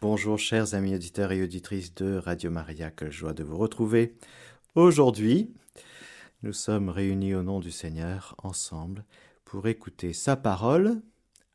Bonjour 0.00 0.38
chers 0.38 0.74
amis 0.74 0.94
auditeurs 0.94 1.32
et 1.32 1.42
auditrices 1.42 1.92
de 1.92 2.14
Radio 2.18 2.52
Maria, 2.52 2.92
quelle 2.92 3.10
joie 3.10 3.32
de 3.32 3.42
vous 3.42 3.58
retrouver. 3.58 4.14
Aujourd'hui, 4.76 5.52
nous 6.44 6.52
sommes 6.52 6.88
réunis 6.88 7.34
au 7.34 7.42
nom 7.42 7.58
du 7.58 7.72
Seigneur 7.72 8.36
ensemble 8.38 9.04
pour 9.44 9.66
écouter 9.66 10.12
sa 10.12 10.36
parole, 10.36 11.02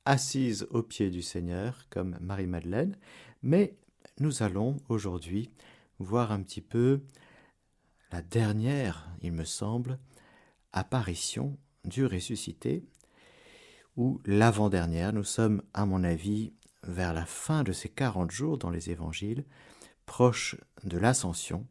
assise 0.03 0.67
au 0.71 0.83
pied 0.83 1.09
du 1.09 1.21
Seigneur 1.21 1.85
comme 1.89 2.17
Marie-Madeleine, 2.19 2.97
mais 3.43 3.77
nous 4.19 4.44
allons 4.44 4.75
aujourd'hui 4.89 5.49
voir 5.99 6.33
un 6.33 6.41
petit 6.41 6.60
peu 6.60 6.99
la 8.12 8.21
dernière, 8.21 9.07
il 9.21 9.31
me 9.31 9.46
semble, 9.46 9.99
apparition 10.73 11.57
du 11.85 12.05
ressuscité, 12.05 12.83
ou 13.96 14.19
l'avant-dernière. 14.25 15.13
Nous 15.13 15.23
sommes, 15.23 15.62
à 15.73 15.85
mon 15.85 16.03
avis, 16.03 16.52
vers 16.84 17.13
la 17.13 17.26
fin 17.26 17.63
de 17.63 17.72
ces 17.72 17.90
quarante 17.90 18.31
jours 18.31 18.58
dans 18.58 18.70
les 18.70 18.90
évangiles, 18.90 19.45
proche 20.05 20.55
de 20.84 20.98
l'ascension, 20.98 21.68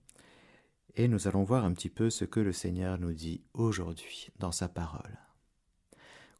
et 0.95 1.09
nous 1.09 1.29
allons 1.29 1.45
voir 1.45 1.65
un 1.65 1.73
petit 1.73 1.89
peu 1.89 2.11
ce 2.11 2.25
que 2.25 2.41
le 2.41 2.53
Seigneur 2.53 2.99
nous 2.99 3.13
dit 3.13 3.43
aujourd'hui 3.55 4.29
dans 4.39 4.53
sa 4.53 4.69
parole. 4.69 5.19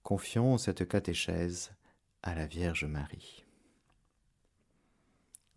Confions 0.03 0.59
cette 0.59 0.87
catéchèse 0.89 1.73
à 2.23 2.35
la 2.35 2.47
Vierge 2.47 2.85
Marie. 2.85 3.45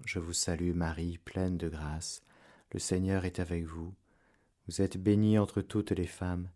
Je 0.06 0.20
vous 0.20 0.34
salue 0.34 0.73
Marie, 0.73 1.18
pleine 1.18 1.58
de 1.58 1.68
grâce, 1.68 2.22
le 2.72 2.80
Seigneur 2.80 3.26
est 3.26 3.40
avec 3.40 3.66
vous, 3.66 3.94
vous 4.68 4.82
êtes 4.82 4.98
bénie 4.98 5.38
entre 5.38 5.62
toutes 5.62 5.92
les 5.92 6.08
femmes, 6.08 6.50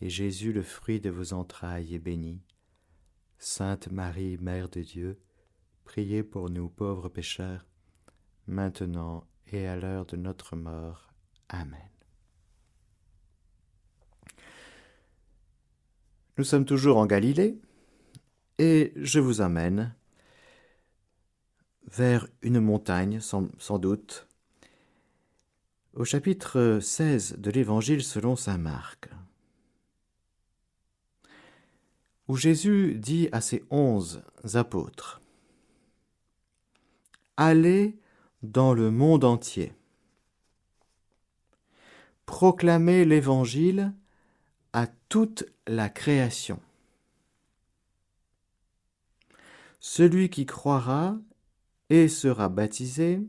et 0.00 0.08
Jésus, 0.08 0.52
le 0.52 0.62
fruit 0.62 1.00
de 1.00 1.10
vos 1.10 1.32
entrailles, 1.32 1.94
est 1.94 2.00
béni. 2.00 2.42
Sainte 3.38 3.90
Marie, 3.90 4.36
Mère 4.38 4.68
de 4.68 4.80
Dieu, 4.80 5.20
Priez 5.84 6.22
pour 6.22 6.50
nous 6.50 6.68
pauvres 6.68 7.08
pécheurs, 7.08 7.66
maintenant 8.46 9.24
et 9.52 9.66
à 9.66 9.76
l'heure 9.76 10.06
de 10.06 10.16
notre 10.16 10.56
mort. 10.56 11.12
Amen. 11.48 11.88
Nous 16.38 16.44
sommes 16.44 16.64
toujours 16.64 16.96
en 16.96 17.06
Galilée, 17.06 17.60
et 18.58 18.92
je 18.96 19.20
vous 19.20 19.40
amène 19.40 19.94
vers 21.88 22.26
une 22.40 22.60
montagne, 22.60 23.20
sans, 23.20 23.48
sans 23.58 23.78
doute, 23.78 24.26
au 25.94 26.04
chapitre 26.04 26.78
16 26.80 27.36
de 27.38 27.50
l'Évangile 27.50 28.02
selon 28.02 28.34
Saint 28.34 28.56
Marc, 28.56 29.10
où 32.28 32.36
Jésus 32.36 32.94
dit 32.94 33.28
à 33.32 33.40
ses 33.40 33.62
onze 33.70 34.22
apôtres, 34.54 35.21
Allez 37.44 37.98
dans 38.44 38.72
le 38.72 38.92
monde 38.92 39.24
entier. 39.24 39.74
Proclamez 42.24 43.04
l'Évangile 43.04 43.92
à 44.72 44.86
toute 45.08 45.44
la 45.66 45.88
création. 45.88 46.60
Celui 49.80 50.30
qui 50.30 50.46
croira 50.46 51.18
et 51.90 52.06
sera 52.06 52.48
baptisé 52.48 53.20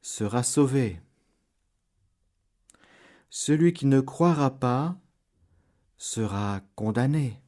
sera 0.00 0.44
sauvé. 0.44 1.00
Celui 3.28 3.72
qui 3.72 3.86
ne 3.86 4.00
croira 4.00 4.50
pas 4.50 4.96
sera 5.98 6.60
condamné. 6.76 7.42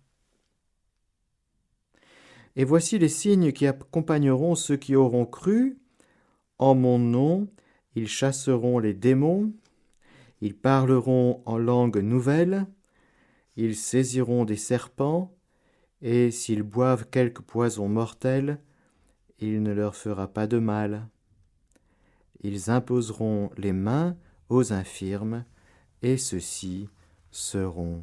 Et 2.56 2.64
voici 2.64 2.98
les 2.98 3.08
signes 3.08 3.52
qui 3.52 3.66
accompagneront 3.66 4.54
ceux 4.54 4.76
qui 4.76 4.94
auront 4.94 5.26
cru. 5.26 5.78
En 6.58 6.74
mon 6.74 6.98
nom, 6.98 7.48
ils 7.94 8.08
chasseront 8.08 8.78
les 8.78 8.94
démons, 8.94 9.52
ils 10.40 10.56
parleront 10.56 11.42
en 11.46 11.58
langue 11.58 11.98
nouvelle, 11.98 12.66
ils 13.56 13.76
saisiront 13.76 14.44
des 14.44 14.56
serpents, 14.56 15.34
et 16.00 16.30
s'ils 16.30 16.62
boivent 16.62 17.08
quelque 17.10 17.42
poison 17.42 17.88
mortel, 17.88 18.58
il 19.38 19.62
ne 19.62 19.72
leur 19.72 19.94
fera 19.94 20.28
pas 20.28 20.46
de 20.46 20.58
mal. 20.58 21.08
Ils 22.42 22.70
imposeront 22.70 23.50
les 23.56 23.72
mains 23.72 24.16
aux 24.48 24.72
infirmes, 24.72 25.44
et 26.02 26.16
ceux-ci 26.16 26.88
seront 27.30 28.02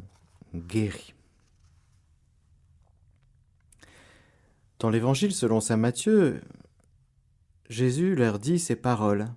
guéris. 0.55 1.13
Dans 4.79 4.89
l'Évangile 4.89 5.33
selon 5.33 5.59
Saint 5.59 5.75
Matthieu, 5.75 6.39
Jésus 7.69 8.15
leur 8.15 8.39
dit 8.39 8.59
ces 8.59 8.77
paroles. 8.77 9.27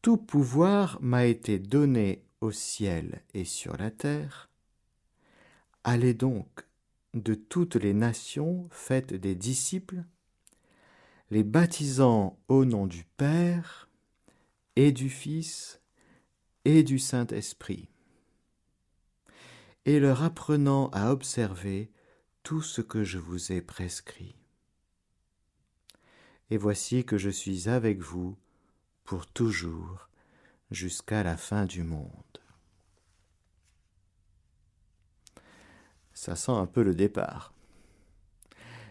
Tout 0.00 0.16
pouvoir 0.16 0.98
m'a 1.02 1.26
été 1.26 1.58
donné 1.58 2.24
au 2.40 2.52
ciel 2.52 3.20
et 3.34 3.44
sur 3.44 3.76
la 3.76 3.90
terre. 3.90 4.48
Allez 5.84 6.14
donc 6.14 6.66
de 7.12 7.34
toutes 7.34 7.76
les 7.76 7.92
nations, 7.92 8.66
faites 8.70 9.12
des 9.12 9.34
disciples, 9.34 10.04
les 11.30 11.44
baptisant 11.44 12.38
au 12.48 12.64
nom 12.64 12.86
du 12.86 13.04
Père 13.18 13.90
et 14.74 14.90
du 14.90 15.10
Fils 15.10 15.82
et 16.64 16.82
du 16.82 16.98
Saint-Esprit, 16.98 17.90
et 19.84 20.00
leur 20.00 20.22
apprenant 20.22 20.88
à 20.94 21.10
observer 21.10 21.90
tout 22.48 22.62
ce 22.62 22.80
que 22.80 23.04
je 23.04 23.18
vous 23.18 23.52
ai 23.52 23.60
prescrit. 23.60 24.34
Et 26.48 26.56
voici 26.56 27.04
que 27.04 27.18
je 27.18 27.28
suis 27.28 27.68
avec 27.68 28.00
vous 28.00 28.38
pour 29.04 29.26
toujours 29.26 30.08
jusqu'à 30.70 31.22
la 31.22 31.36
fin 31.36 31.66
du 31.66 31.82
monde. 31.82 32.10
Ça 36.14 36.36
sent 36.36 36.52
un 36.52 36.64
peu 36.64 36.82
le 36.82 36.94
départ. 36.94 37.52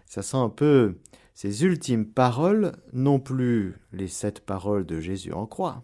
Ça 0.06 0.22
sent 0.22 0.38
un 0.38 0.50
peu 0.50 1.00
ces 1.34 1.64
ultimes 1.64 2.06
paroles, 2.06 2.74
non 2.94 3.20
plus 3.20 3.74
les 3.92 4.08
sept 4.08 4.42
paroles 4.42 4.86
de 4.86 5.00
Jésus 5.00 5.34
en 5.34 5.48
croix, 5.48 5.84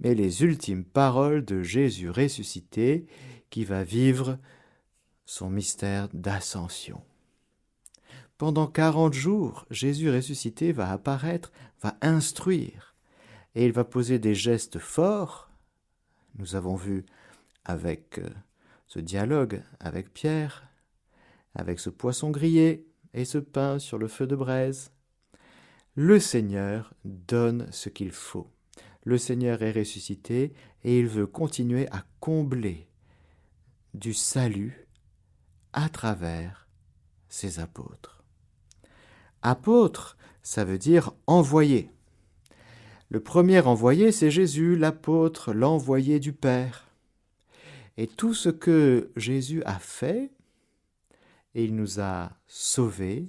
mais 0.00 0.14
les 0.14 0.42
ultimes 0.42 0.84
paroles 0.84 1.46
de 1.46 1.62
Jésus 1.62 2.10
ressuscité 2.10 3.06
qui 3.48 3.64
va 3.64 3.84
vivre 3.84 4.38
son 5.28 5.50
mystère 5.50 6.08
d'ascension. 6.14 7.02
Pendant 8.38 8.66
quarante 8.66 9.12
jours, 9.12 9.66
Jésus 9.70 10.10
ressuscité 10.10 10.72
va 10.72 10.90
apparaître, 10.90 11.52
va 11.82 11.98
instruire, 12.00 12.94
et 13.54 13.66
il 13.66 13.72
va 13.72 13.84
poser 13.84 14.18
des 14.18 14.34
gestes 14.34 14.78
forts. 14.78 15.50
Nous 16.36 16.56
avons 16.56 16.76
vu 16.76 17.04
avec 17.66 18.18
euh, 18.18 18.30
ce 18.86 19.00
dialogue 19.00 19.62
avec 19.80 20.14
Pierre, 20.14 20.66
avec 21.54 21.78
ce 21.78 21.90
poisson 21.90 22.30
grillé 22.30 22.86
et 23.12 23.26
ce 23.26 23.36
pain 23.36 23.78
sur 23.78 23.98
le 23.98 24.08
feu 24.08 24.26
de 24.26 24.34
braise. 24.34 24.92
Le 25.94 26.18
Seigneur 26.20 26.94
donne 27.04 27.66
ce 27.70 27.90
qu'il 27.90 28.12
faut. 28.12 28.50
Le 29.04 29.18
Seigneur 29.18 29.62
est 29.62 29.72
ressuscité 29.72 30.54
et 30.84 30.98
il 30.98 31.06
veut 31.06 31.26
continuer 31.26 31.86
à 31.90 32.06
combler 32.18 32.88
du 33.92 34.14
salut 34.14 34.87
à 35.78 35.88
travers 35.88 36.66
ses 37.28 37.60
apôtres. 37.60 38.24
Apôtre, 39.42 40.16
ça 40.42 40.64
veut 40.64 40.76
dire 40.76 41.12
envoyé. 41.28 41.92
Le 43.10 43.20
premier 43.20 43.60
envoyé, 43.60 44.10
c'est 44.10 44.32
Jésus, 44.32 44.74
l'apôtre, 44.74 45.52
l'envoyé 45.52 46.18
du 46.18 46.32
Père. 46.32 46.88
Et 47.96 48.08
tout 48.08 48.34
ce 48.34 48.48
que 48.48 49.12
Jésus 49.14 49.62
a 49.66 49.78
fait, 49.78 50.32
il 51.54 51.76
nous 51.76 52.00
a 52.00 52.32
sauvés, 52.48 53.28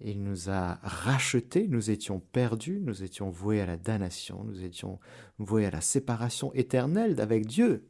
il 0.00 0.22
nous 0.22 0.50
a 0.50 0.78
rachetés, 0.82 1.66
nous 1.66 1.90
étions 1.90 2.20
perdus, 2.20 2.80
nous 2.82 3.02
étions 3.02 3.30
voués 3.30 3.62
à 3.62 3.66
la 3.66 3.78
damnation, 3.78 4.44
nous 4.44 4.64
étions 4.64 5.00
voués 5.38 5.64
à 5.64 5.70
la 5.70 5.80
séparation 5.80 6.52
éternelle 6.52 7.18
avec 7.22 7.46
Dieu. 7.46 7.88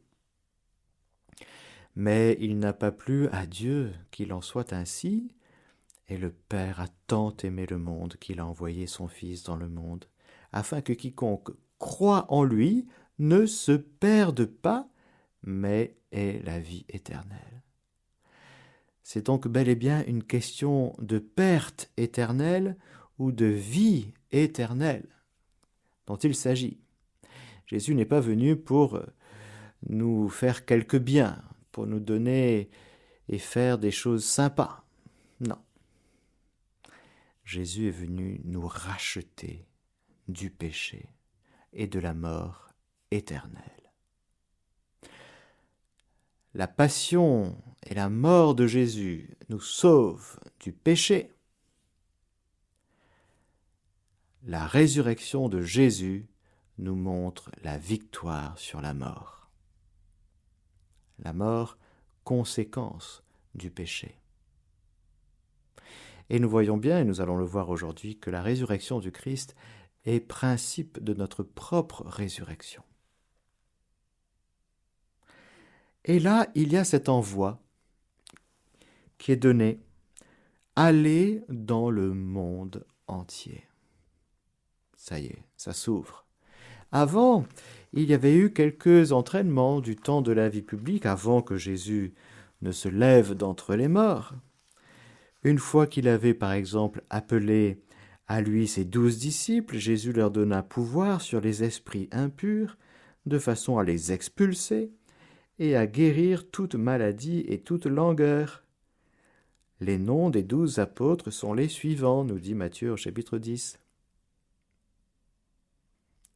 Mais 1.95 2.37
il 2.39 2.59
n'a 2.59 2.73
pas 2.73 2.91
plu 2.91 3.27
à 3.29 3.45
Dieu 3.45 3.93
qu'il 4.11 4.33
en 4.33 4.41
soit 4.41 4.73
ainsi, 4.73 5.31
et 6.07 6.17
le 6.17 6.31
Père 6.31 6.79
a 6.79 6.87
tant 7.07 7.35
aimé 7.43 7.65
le 7.69 7.77
monde 7.77 8.15
qu'il 8.19 8.39
a 8.39 8.45
envoyé 8.45 8.85
son 8.85 9.07
Fils 9.07 9.43
dans 9.43 9.55
le 9.55 9.69
monde, 9.69 10.05
afin 10.51 10.81
que 10.81 10.93
quiconque 10.93 11.51
croit 11.79 12.25
en 12.31 12.43
lui 12.43 12.85
ne 13.17 13.45
se 13.45 13.71
perde 13.71 14.45
pas, 14.45 14.87
mais 15.43 15.95
ait 16.11 16.41
la 16.43 16.59
vie 16.59 16.85
éternelle. 16.89 17.63
C'est 19.03 19.27
donc 19.27 19.47
bel 19.47 19.69
et 19.69 19.75
bien 19.75 20.03
une 20.05 20.23
question 20.23 20.95
de 20.99 21.19
perte 21.19 21.91
éternelle 21.95 22.75
ou 23.19 23.31
de 23.31 23.45
vie 23.45 24.13
éternelle 24.31 25.07
dont 26.07 26.17
il 26.17 26.35
s'agit. 26.35 26.79
Jésus 27.67 27.95
n'est 27.95 28.05
pas 28.05 28.19
venu 28.19 28.55
pour 28.55 28.99
nous 29.87 30.29
faire 30.29 30.65
quelque 30.65 30.97
bien, 30.97 31.41
pour 31.75 31.87
nous 31.87 31.99
donner 31.99 32.69
et 33.27 33.37
faire 33.37 33.77
des 33.77 33.91
choses 33.91 34.23
sympas. 34.23 34.85
Non. 35.41 35.61
Jésus 37.43 37.89
est 37.89 37.91
venu 37.91 38.39
nous 38.45 38.65
racheter 38.65 39.67
du 40.29 40.49
péché 40.49 41.09
et 41.73 41.87
de 41.87 41.99
la 41.99 42.13
mort 42.13 42.69
éternelle. 43.11 43.91
La 46.53 46.69
passion 46.69 47.61
et 47.85 47.93
la 47.93 48.07
mort 48.07 48.55
de 48.55 48.67
Jésus 48.67 49.35
nous 49.49 49.59
sauvent 49.59 50.39
du 50.61 50.71
péché. 50.71 51.33
La 54.43 54.65
résurrection 54.65 55.49
de 55.49 55.61
Jésus 55.61 56.29
nous 56.77 56.95
montre 56.95 57.51
la 57.63 57.77
victoire 57.77 58.57
sur 58.57 58.79
la 58.79 58.93
mort. 58.93 59.34
La 61.19 61.33
mort, 61.33 61.77
conséquence 62.23 63.23
du 63.53 63.71
péché. 63.71 64.19
Et 66.29 66.39
nous 66.39 66.49
voyons 66.49 66.77
bien, 66.77 66.99
et 66.99 67.03
nous 67.05 67.21
allons 67.21 67.37
le 67.37 67.45
voir 67.45 67.69
aujourd'hui, 67.69 68.17
que 68.17 68.31
la 68.31 68.41
résurrection 68.41 68.99
du 68.99 69.11
Christ 69.11 69.55
est 70.05 70.19
principe 70.19 71.03
de 71.03 71.13
notre 71.13 71.43
propre 71.43 72.03
résurrection. 72.05 72.83
Et 76.03 76.19
là, 76.19 76.47
il 76.55 76.71
y 76.71 76.77
a 76.77 76.83
cet 76.83 77.09
envoi 77.09 77.59
qui 79.17 79.31
est 79.31 79.37
donné, 79.37 79.79
aller 80.75 81.43
dans 81.49 81.89
le 81.89 82.13
monde 82.13 82.85
entier. 83.07 83.63
Ça 84.97 85.19
y 85.19 85.27
est, 85.27 85.43
ça 85.57 85.73
s'ouvre. 85.73 86.25
Avant, 86.91 87.45
il 88.03 88.09
y 88.09 88.13
avait 88.13 88.35
eu 88.35 88.51
quelques 88.51 89.13
entraînements 89.13 89.79
du 89.79 89.95
temps 89.95 90.21
de 90.21 90.33
la 90.33 90.49
vie 90.49 90.61
publique, 90.61 91.05
avant 91.05 91.41
que 91.41 91.55
Jésus 91.55 92.13
ne 92.61 92.71
se 92.71 92.89
lève 92.89 93.33
d'entre 93.33 93.75
les 93.75 93.87
morts. 93.87 94.33
Une 95.43 95.59
fois 95.59 95.87
qu'il 95.87 96.07
avait, 96.07 96.33
par 96.33 96.51
exemple, 96.51 97.03
appelé 97.09 97.81
à 98.27 98.41
lui 98.41 98.67
ses 98.67 98.83
douze 98.83 99.17
disciples, 99.17 99.77
Jésus 99.77 100.11
leur 100.11 100.31
donna 100.31 100.61
pouvoir 100.61 101.21
sur 101.21 101.39
les 101.39 101.63
esprits 101.63 102.09
impurs, 102.11 102.77
de 103.25 103.39
façon 103.39 103.77
à 103.77 103.83
les 103.83 104.11
expulser 104.11 104.91
et 105.57 105.75
à 105.75 105.87
guérir 105.87 106.49
toute 106.49 106.75
maladie 106.75 107.45
et 107.47 107.59
toute 107.59 107.85
langueur. 107.85 108.63
Les 109.79 109.97
noms 109.97 110.29
des 110.29 110.43
douze 110.43 110.79
apôtres 110.79 111.31
sont 111.31 111.53
les 111.53 111.69
suivants, 111.69 112.23
nous 112.23 112.39
dit 112.39 112.55
Matthieu 112.55 112.91
au 112.91 112.97
chapitre 112.97 113.37
10. 113.37 113.79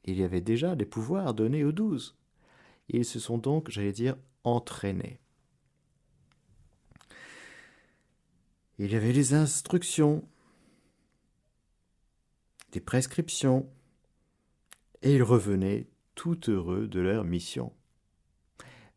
Il 0.05 0.17
y 0.19 0.23
avait 0.23 0.41
déjà 0.41 0.75
des 0.75 0.85
pouvoirs 0.85 1.33
donnés 1.33 1.63
aux 1.63 1.71
douze. 1.71 2.17
Ils 2.89 3.05
se 3.05 3.19
sont 3.19 3.37
donc, 3.37 3.69
j'allais 3.69 3.91
dire, 3.91 4.17
entraînés. 4.43 5.19
Il 8.79 8.91
y 8.91 8.95
avait 8.95 9.13
des 9.13 9.33
instructions, 9.33 10.23
des 12.71 12.79
prescriptions, 12.79 13.69
et 15.01 15.15
ils 15.15 15.23
revenaient 15.23 15.87
tout 16.15 16.49
heureux 16.49 16.87
de 16.87 16.99
leur 16.99 17.23
mission. 17.23 17.73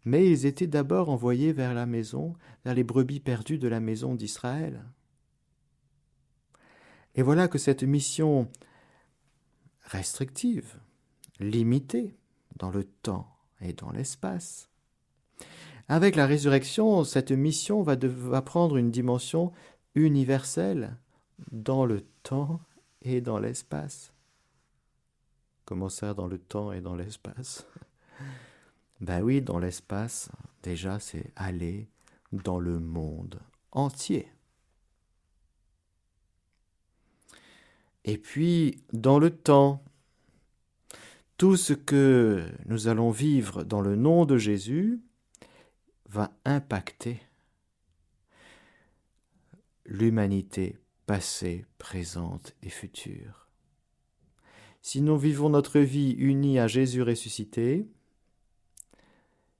Mais 0.04 0.28
ils 0.28 0.46
étaient 0.46 0.66
d'abord 0.66 1.08
envoyés 1.08 1.52
vers 1.52 1.74
la 1.74 1.86
maison, 1.86 2.34
vers 2.64 2.74
les 2.74 2.84
brebis 2.84 3.20
perdues 3.20 3.58
de 3.58 3.68
la 3.68 3.80
maison 3.80 4.14
d'Israël. 4.14 4.84
Et 7.14 7.22
voilà 7.22 7.46
que 7.46 7.58
cette 7.58 7.82
mission 7.82 8.50
restrictive, 9.82 10.80
limitée 11.40 12.16
dans 12.56 12.70
le 12.70 12.84
temps 12.84 13.28
et 13.60 13.72
dans 13.72 13.90
l'espace, 13.90 14.68
avec 15.88 16.16
la 16.16 16.26
résurrection, 16.26 17.04
cette 17.04 17.32
mission 17.32 17.82
va, 17.82 17.96
prendre 18.42 18.76
une 18.76 18.90
dimension 18.90 19.52
universel 19.94 20.96
dans 21.50 21.84
le 21.84 22.00
temps 22.22 22.60
et 23.02 23.20
dans 23.20 23.38
l'espace. 23.38 24.12
Comment 25.64 25.88
ça 25.88 26.14
dans 26.14 26.26
le 26.26 26.38
temps 26.38 26.72
et 26.72 26.80
dans 26.80 26.96
l'espace? 26.96 27.66
Ben 29.00 29.20
oui, 29.20 29.42
dans 29.42 29.58
l'espace, 29.58 30.30
déjà 30.62 31.00
c'est 31.00 31.32
aller 31.34 31.88
dans 32.30 32.60
le 32.60 32.78
monde 32.78 33.40
entier. 33.72 34.28
Et 38.04 38.16
puis, 38.16 38.84
dans 38.92 39.18
le 39.18 39.30
temps, 39.30 39.82
tout 41.42 41.56
ce 41.56 41.72
que 41.72 42.48
nous 42.66 42.86
allons 42.86 43.10
vivre 43.10 43.64
dans 43.64 43.80
le 43.80 43.96
nom 43.96 44.26
de 44.26 44.36
Jésus 44.38 45.00
va 46.08 46.30
impacter 46.44 47.20
l'humanité 49.84 50.78
passée, 51.04 51.66
présente 51.78 52.54
et 52.62 52.68
future. 52.68 53.48
Si 54.82 55.00
nous 55.02 55.18
vivons 55.18 55.48
notre 55.48 55.80
vie 55.80 56.12
unie 56.12 56.60
à 56.60 56.68
Jésus 56.68 57.02
ressuscité, 57.02 57.88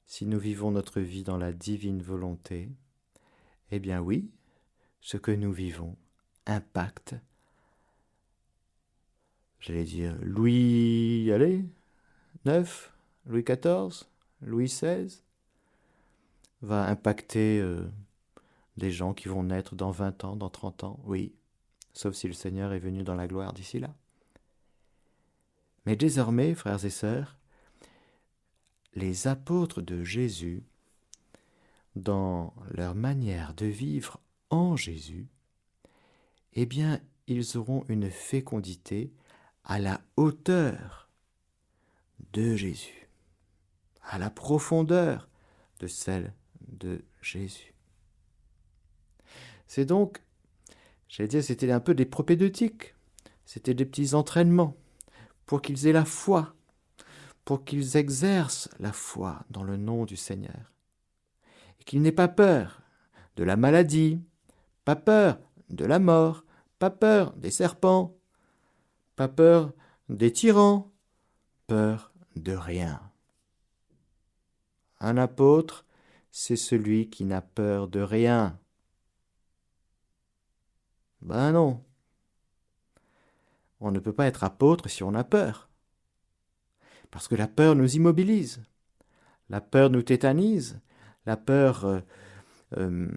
si 0.06 0.24
nous 0.24 0.38
vivons 0.38 0.70
notre 0.70 1.00
vie 1.00 1.24
dans 1.24 1.36
la 1.36 1.52
divine 1.52 2.00
volonté, 2.00 2.70
eh 3.72 3.80
bien 3.80 4.00
oui, 4.00 4.30
ce 5.00 5.16
que 5.16 5.32
nous 5.32 5.52
vivons 5.52 5.96
impacte, 6.46 7.16
j'allais 9.62 9.84
dire 9.84 10.14
Louis, 10.20 11.32
allez, 11.32 11.64
9, 12.44 12.92
Louis 13.26 13.44
XIV, 13.44 14.04
Louis 14.42 14.66
XVI, 14.66 15.22
va 16.60 16.86
impacter 16.86 17.60
euh, 17.60 17.88
des 18.76 18.90
gens 18.90 19.14
qui 19.14 19.28
vont 19.28 19.44
naître 19.44 19.74
dans 19.74 19.90
20 19.90 20.24
ans, 20.24 20.36
dans 20.36 20.50
30 20.50 20.84
ans, 20.84 21.00
oui, 21.04 21.32
sauf 21.92 22.14
si 22.14 22.26
le 22.26 22.34
Seigneur 22.34 22.72
est 22.72 22.78
venu 22.78 23.04
dans 23.04 23.14
la 23.14 23.28
gloire 23.28 23.52
d'ici 23.52 23.78
là. 23.78 23.94
Mais 25.86 25.96
désormais, 25.96 26.54
frères 26.54 26.84
et 26.84 26.90
sœurs, 26.90 27.36
les 28.94 29.26
apôtres 29.26 29.80
de 29.80 30.04
Jésus, 30.04 30.62
dans 31.96 32.54
leur 32.70 32.94
manière 32.94 33.54
de 33.54 33.66
vivre 33.66 34.20
en 34.50 34.76
Jésus, 34.76 35.28
eh 36.54 36.66
bien, 36.66 37.00
ils 37.26 37.56
auront 37.56 37.84
une 37.88 38.10
fécondité 38.10 39.12
à 39.64 39.78
la 39.78 40.00
hauteur 40.16 41.08
de 42.32 42.56
Jésus, 42.56 43.08
à 44.02 44.18
la 44.18 44.30
profondeur 44.30 45.28
de 45.80 45.86
celle 45.86 46.32
de 46.68 47.04
Jésus. 47.20 47.74
C'est 49.66 49.84
donc, 49.84 50.22
j'allais 51.08 51.28
dire, 51.28 51.44
c'était 51.44 51.70
un 51.70 51.80
peu 51.80 51.94
des 51.94 52.04
propédeutiques, 52.04 52.94
c'était 53.44 53.74
des 53.74 53.86
petits 53.86 54.14
entraînements 54.14 54.76
pour 55.46 55.62
qu'ils 55.62 55.86
aient 55.86 55.92
la 55.92 56.04
foi, 56.04 56.54
pour 57.44 57.64
qu'ils 57.64 57.96
exercent 57.96 58.68
la 58.78 58.92
foi 58.92 59.44
dans 59.50 59.64
le 59.64 59.76
nom 59.76 60.04
du 60.04 60.16
Seigneur, 60.16 60.72
et 61.80 61.84
qu'ils 61.84 62.02
n'aient 62.02 62.12
pas 62.12 62.28
peur 62.28 62.82
de 63.36 63.44
la 63.44 63.56
maladie, 63.56 64.20
pas 64.84 64.96
peur 64.96 65.38
de 65.70 65.84
la 65.84 65.98
mort, 65.98 66.44
pas 66.78 66.90
peur 66.90 67.32
des 67.34 67.50
serpents, 67.50 68.16
peur 69.28 69.72
des 70.08 70.32
tyrans, 70.32 70.92
peur 71.66 72.12
de 72.36 72.52
rien. 72.52 73.00
Un 75.00 75.16
apôtre, 75.16 75.84
c'est 76.30 76.56
celui 76.56 77.10
qui 77.10 77.24
n'a 77.24 77.42
peur 77.42 77.88
de 77.88 78.00
rien. 78.00 78.58
Ben 81.20 81.52
non. 81.52 81.82
On 83.80 83.90
ne 83.90 83.98
peut 83.98 84.12
pas 84.12 84.26
être 84.26 84.44
apôtre 84.44 84.88
si 84.88 85.02
on 85.02 85.14
a 85.14 85.24
peur. 85.24 85.68
Parce 87.10 87.28
que 87.28 87.34
la 87.34 87.48
peur 87.48 87.74
nous 87.74 87.96
immobilise. 87.96 88.62
La 89.50 89.60
peur 89.60 89.90
nous 89.90 90.02
tétanise. 90.02 90.80
La 91.26 91.36
peur, 91.36 91.84
euh, 91.84 92.00
euh, 92.78 93.08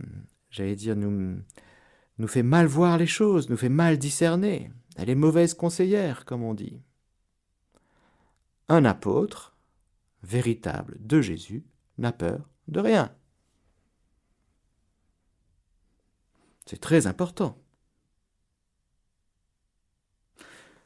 j'allais 0.50 0.76
dire, 0.76 0.96
nous 0.96 2.28
fait 2.28 2.44
mal 2.44 2.66
voir 2.66 2.98
les 2.98 3.08
choses, 3.08 3.50
nous 3.50 3.58
fait 3.58 3.70
mal 3.70 3.98
discerner. 3.98 4.72
Elle 4.96 5.10
est 5.10 5.16
mauvaise 5.16 5.54
conseillère, 5.54 6.26
comme 6.26 6.44
on 6.44 6.54
dit. 6.54 6.82
Un 8.70 8.86
apôtre, 8.86 9.56
véritable 10.24 10.98
de 11.00 11.22
Jésus, 11.22 11.66
n'a 11.98 12.12
peur 12.12 12.50
de 12.68 12.80
rien. 12.80 13.14
C'est 16.66 16.82
très 16.82 17.08
important. 17.08 17.58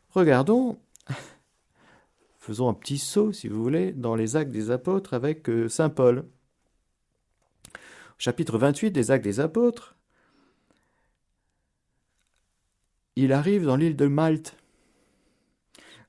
Regardons, 0.09 0.79
faisons 2.39 2.67
un 2.67 2.73
petit 2.73 2.97
saut, 2.97 3.31
si 3.31 3.47
vous 3.47 3.61
voulez, 3.61 3.93
dans 3.93 4.15
les 4.15 4.35
actes 4.35 4.51
des 4.51 4.71
apôtres 4.71 5.13
avec 5.13 5.47
euh, 5.49 5.69
Saint 5.69 5.89
Paul. 5.89 6.27
chapitre 8.17 8.57
28 8.57 8.91
des 8.91 9.11
actes 9.11 9.23
des 9.23 9.39
apôtres, 9.39 9.98
il 13.23 13.33
arrive 13.33 13.65
dans 13.65 13.75
l'île 13.75 13.97
de 13.97 14.07
Malte. 14.07 14.55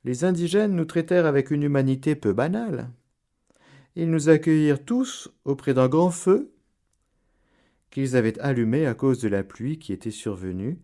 Les 0.04 0.24
indigènes 0.24 0.76
nous 0.76 0.84
traitèrent 0.84 1.26
avec 1.26 1.50
une 1.50 1.64
humanité 1.64 2.14
peu 2.14 2.32
banale. 2.32 2.88
Ils 3.96 4.08
nous 4.08 4.28
accueillirent 4.28 4.84
tous 4.84 5.28
auprès 5.44 5.74
d'un 5.74 5.88
grand 5.88 6.12
feu 6.12 6.52
qu'ils 7.90 8.14
avaient 8.14 8.38
allumé 8.38 8.86
à 8.86 8.94
cause 8.94 9.20
de 9.20 9.28
la 9.28 9.42
pluie 9.42 9.80
qui 9.80 9.92
était 9.92 10.12
survenue 10.12 10.78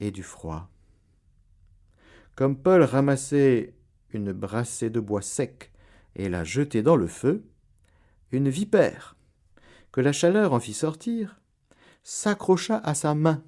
et 0.00 0.10
du 0.10 0.22
froid. 0.22 0.70
comme 2.34 2.56
Paul 2.56 2.82
ramassait 2.82 3.74
une 4.14 4.32
brassée 4.32 4.88
de 4.88 4.98
bois 4.98 5.20
sec 5.20 5.72
et 6.16 6.30
la 6.30 6.42
jetait 6.42 6.82
dans 6.82 6.96
le 6.96 7.06
feu, 7.06 7.44
une 8.32 8.48
vipère, 8.48 9.14
que 9.92 10.00
la 10.00 10.12
chaleur 10.12 10.54
en 10.54 10.60
fit 10.60 10.72
sortir, 10.72 11.38
s'accrocha 12.02 12.78
à 12.78 12.94
sa 12.94 13.14
main. 13.14 13.44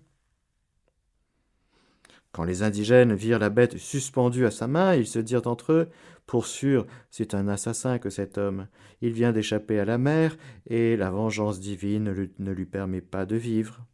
Quand 2.33 2.45
les 2.45 2.62
indigènes 2.62 3.12
virent 3.12 3.39
la 3.39 3.51
bête 3.51 3.77
suspendue 3.77 4.47
à 4.47 4.51
sa 4.51 4.67
main, 4.67 4.95
ils 4.95 5.07
se 5.07 5.19
dirent 5.19 5.47
entre 5.47 5.73
eux 5.73 5.91
Pour 6.27 6.47
sûr, 6.47 6.87
c'est 7.11 7.35
un 7.35 7.47
assassin 7.47 7.99
que 7.99 8.09
cet 8.09 8.39
homme. 8.39 8.69
Il 9.03 9.12
vient 9.12 9.33
d'échapper 9.33 9.79
à 9.79 9.85
la 9.85 9.99
mer, 9.99 10.39
et 10.67 10.97
la 10.97 11.11
vengeance 11.11 11.61
divine 11.61 12.31
ne 12.39 12.53
lui 12.53 12.65
permet 12.65 13.03
pas 13.03 13.27
de 13.27 13.37
vivre. 13.37 13.85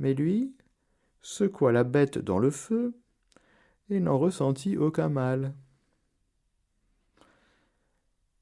Mais 0.00 0.14
lui 0.14 0.52
secoua 1.22 1.70
la 1.70 1.84
bête 1.84 2.18
dans 2.18 2.40
le 2.40 2.50
feu, 2.50 2.96
et 3.88 4.00
n'en 4.00 4.18
ressentit 4.18 4.76
aucun 4.76 5.08
mal. 5.08 5.54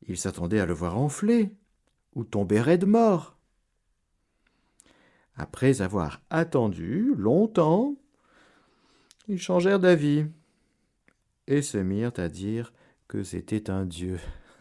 Il 0.08 0.16
s'attendait 0.16 0.60
à 0.60 0.66
le 0.66 0.72
voir 0.72 0.96
enfler, 0.96 1.50
ou 2.14 2.24
tomber 2.24 2.60
raide 2.62 2.86
mort. 2.86 3.36
Après 5.34 5.82
avoir 5.82 6.22
attendu 6.30 7.14
longtemps, 7.14 7.96
ils 9.28 9.38
changèrent 9.38 9.80
d'avis 9.80 10.26
et 11.46 11.62
se 11.62 11.78
mirent 11.78 12.18
à 12.18 12.28
dire 12.28 12.72
que 13.08 13.22
c'était 13.22 13.70
un 13.70 13.84
dieu, 13.84 14.18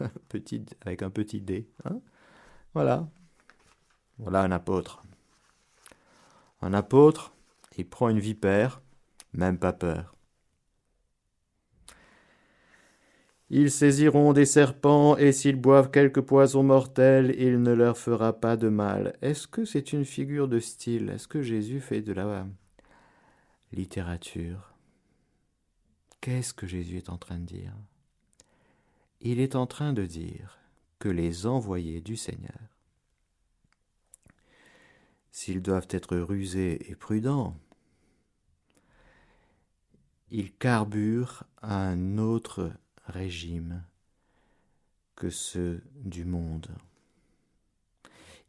avec 0.84 1.02
un 1.02 1.10
petit 1.10 1.40
dé. 1.40 1.68
Hein 1.84 2.00
voilà. 2.74 3.08
Voilà 4.18 4.42
un 4.42 4.52
apôtre. 4.52 5.02
Un 6.62 6.72
apôtre, 6.72 7.34
il 7.76 7.88
prend 7.88 8.08
une 8.08 8.20
vipère, 8.20 8.80
même 9.32 9.58
pas 9.58 9.72
peur. 9.72 10.14
Ils 13.48 13.70
saisiront 13.70 14.32
des 14.32 14.46
serpents, 14.46 15.16
et 15.16 15.30
s'ils 15.30 15.60
boivent 15.60 15.92
quelque 15.92 16.18
poison 16.18 16.64
mortel, 16.64 17.34
il 17.38 17.62
ne 17.62 17.72
leur 17.72 17.96
fera 17.96 18.32
pas 18.32 18.56
de 18.56 18.68
mal. 18.68 19.16
Est-ce 19.22 19.46
que 19.46 19.64
c'est 19.64 19.92
une 19.92 20.04
figure 20.04 20.48
de 20.48 20.58
style? 20.58 21.10
Est-ce 21.10 21.28
que 21.28 21.42
Jésus 21.42 21.80
fait 21.80 22.02
de 22.02 22.12
la 22.12 22.26
littérature 23.72 24.72
Qu'est-ce 26.20 26.54
que 26.54 26.66
Jésus 26.66 26.96
est 26.96 27.08
en 27.08 27.18
train 27.18 27.38
de 27.38 27.44
dire? 27.44 27.72
Il 29.20 29.38
est 29.38 29.54
en 29.54 29.66
train 29.66 29.92
de 29.92 30.06
dire 30.06 30.58
que 30.98 31.08
les 31.08 31.46
envoyés 31.46 32.00
du 32.00 32.16
Seigneur, 32.16 32.58
s'ils 35.30 35.62
doivent 35.62 35.88
être 35.90 36.16
rusés 36.16 36.90
et 36.90 36.96
prudents, 36.96 37.56
ils 40.30 40.52
carburent 40.52 41.44
un 41.62 42.18
autre 42.18 42.72
régime 43.04 43.84
que 45.14 45.30
ceux 45.30 45.82
du 45.94 46.24
monde. 46.24 46.68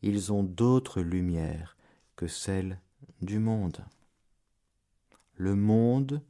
Ils 0.02 0.34
ont 0.34 0.44
d'autres 0.44 1.02
lumières 1.02 1.78
que 2.16 2.28
celles 2.28 2.80
du 3.22 3.40
monde. 3.40 3.86
Le 5.38 5.56
monde 5.56 6.22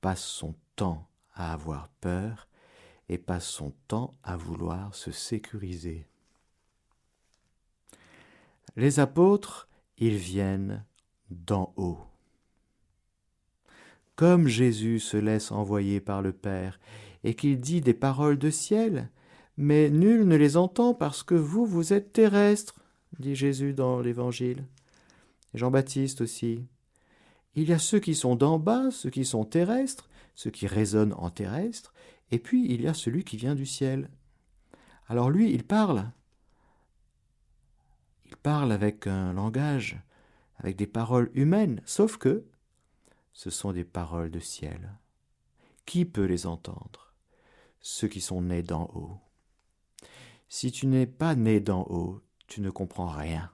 passe 0.00 0.24
son 0.24 0.54
temps 0.76 1.08
à 1.34 1.52
avoir 1.52 1.88
peur 2.00 2.48
et 3.08 3.18
passe 3.18 3.46
son 3.46 3.72
temps 3.88 4.14
à 4.22 4.36
vouloir 4.36 4.94
se 4.94 5.10
sécuriser. 5.10 6.06
Les 8.76 9.00
apôtres, 9.00 9.68
ils 9.98 10.16
viennent 10.16 10.84
d'en 11.30 11.72
haut. 11.76 11.98
Comme 14.16 14.46
Jésus 14.46 15.00
se 15.00 15.16
laisse 15.16 15.50
envoyer 15.50 16.00
par 16.00 16.22
le 16.22 16.32
Père 16.32 16.78
et 17.24 17.34
qu'il 17.34 17.60
dit 17.60 17.80
des 17.80 17.94
paroles 17.94 18.38
de 18.38 18.50
ciel, 18.50 19.10
mais 19.56 19.90
nul 19.90 20.26
ne 20.26 20.36
les 20.36 20.56
entend 20.56 20.94
parce 20.94 21.22
que 21.22 21.34
vous, 21.34 21.66
vous 21.66 21.92
êtes 21.92 22.12
terrestres, 22.12 22.74
dit 23.18 23.34
Jésus 23.34 23.74
dans 23.74 24.00
l'Évangile. 24.00 24.64
Jean-Baptiste 25.54 26.20
aussi. 26.20 26.64
Il 27.56 27.68
y 27.68 27.72
a 27.72 27.78
ceux 27.78 28.00
qui 28.00 28.14
sont 28.14 28.36
d'en 28.36 28.58
bas, 28.58 28.90
ceux 28.90 29.10
qui 29.10 29.24
sont 29.24 29.44
terrestres, 29.44 30.08
ceux 30.34 30.50
qui 30.50 30.66
résonnent 30.66 31.14
en 31.14 31.30
terrestre, 31.30 31.94
et 32.30 32.38
puis 32.38 32.66
il 32.72 32.82
y 32.82 32.88
a 32.88 32.94
celui 32.94 33.24
qui 33.24 33.36
vient 33.36 33.54
du 33.54 33.66
ciel. 33.66 34.10
Alors 35.06 35.30
lui, 35.30 35.52
il 35.52 35.64
parle. 35.64 36.10
Il 38.24 38.36
parle 38.36 38.72
avec 38.72 39.06
un 39.06 39.32
langage, 39.32 40.00
avec 40.56 40.76
des 40.76 40.86
paroles 40.86 41.30
humaines, 41.34 41.80
sauf 41.84 42.16
que 42.16 42.44
ce 43.32 43.50
sont 43.50 43.72
des 43.72 43.84
paroles 43.84 44.30
de 44.30 44.40
ciel. 44.40 44.98
Qui 45.86 46.04
peut 46.04 46.24
les 46.24 46.46
entendre? 46.46 47.14
Ceux 47.80 48.08
qui 48.08 48.20
sont 48.20 48.40
nés 48.40 48.62
d'en 48.62 48.90
haut. 48.94 49.18
Si 50.48 50.72
tu 50.72 50.86
n'es 50.86 51.06
pas 51.06 51.34
né 51.34 51.60
d'en 51.60 51.82
haut, 51.82 52.22
tu 52.46 52.60
ne 52.60 52.70
comprends 52.70 53.08
rien 53.08 53.50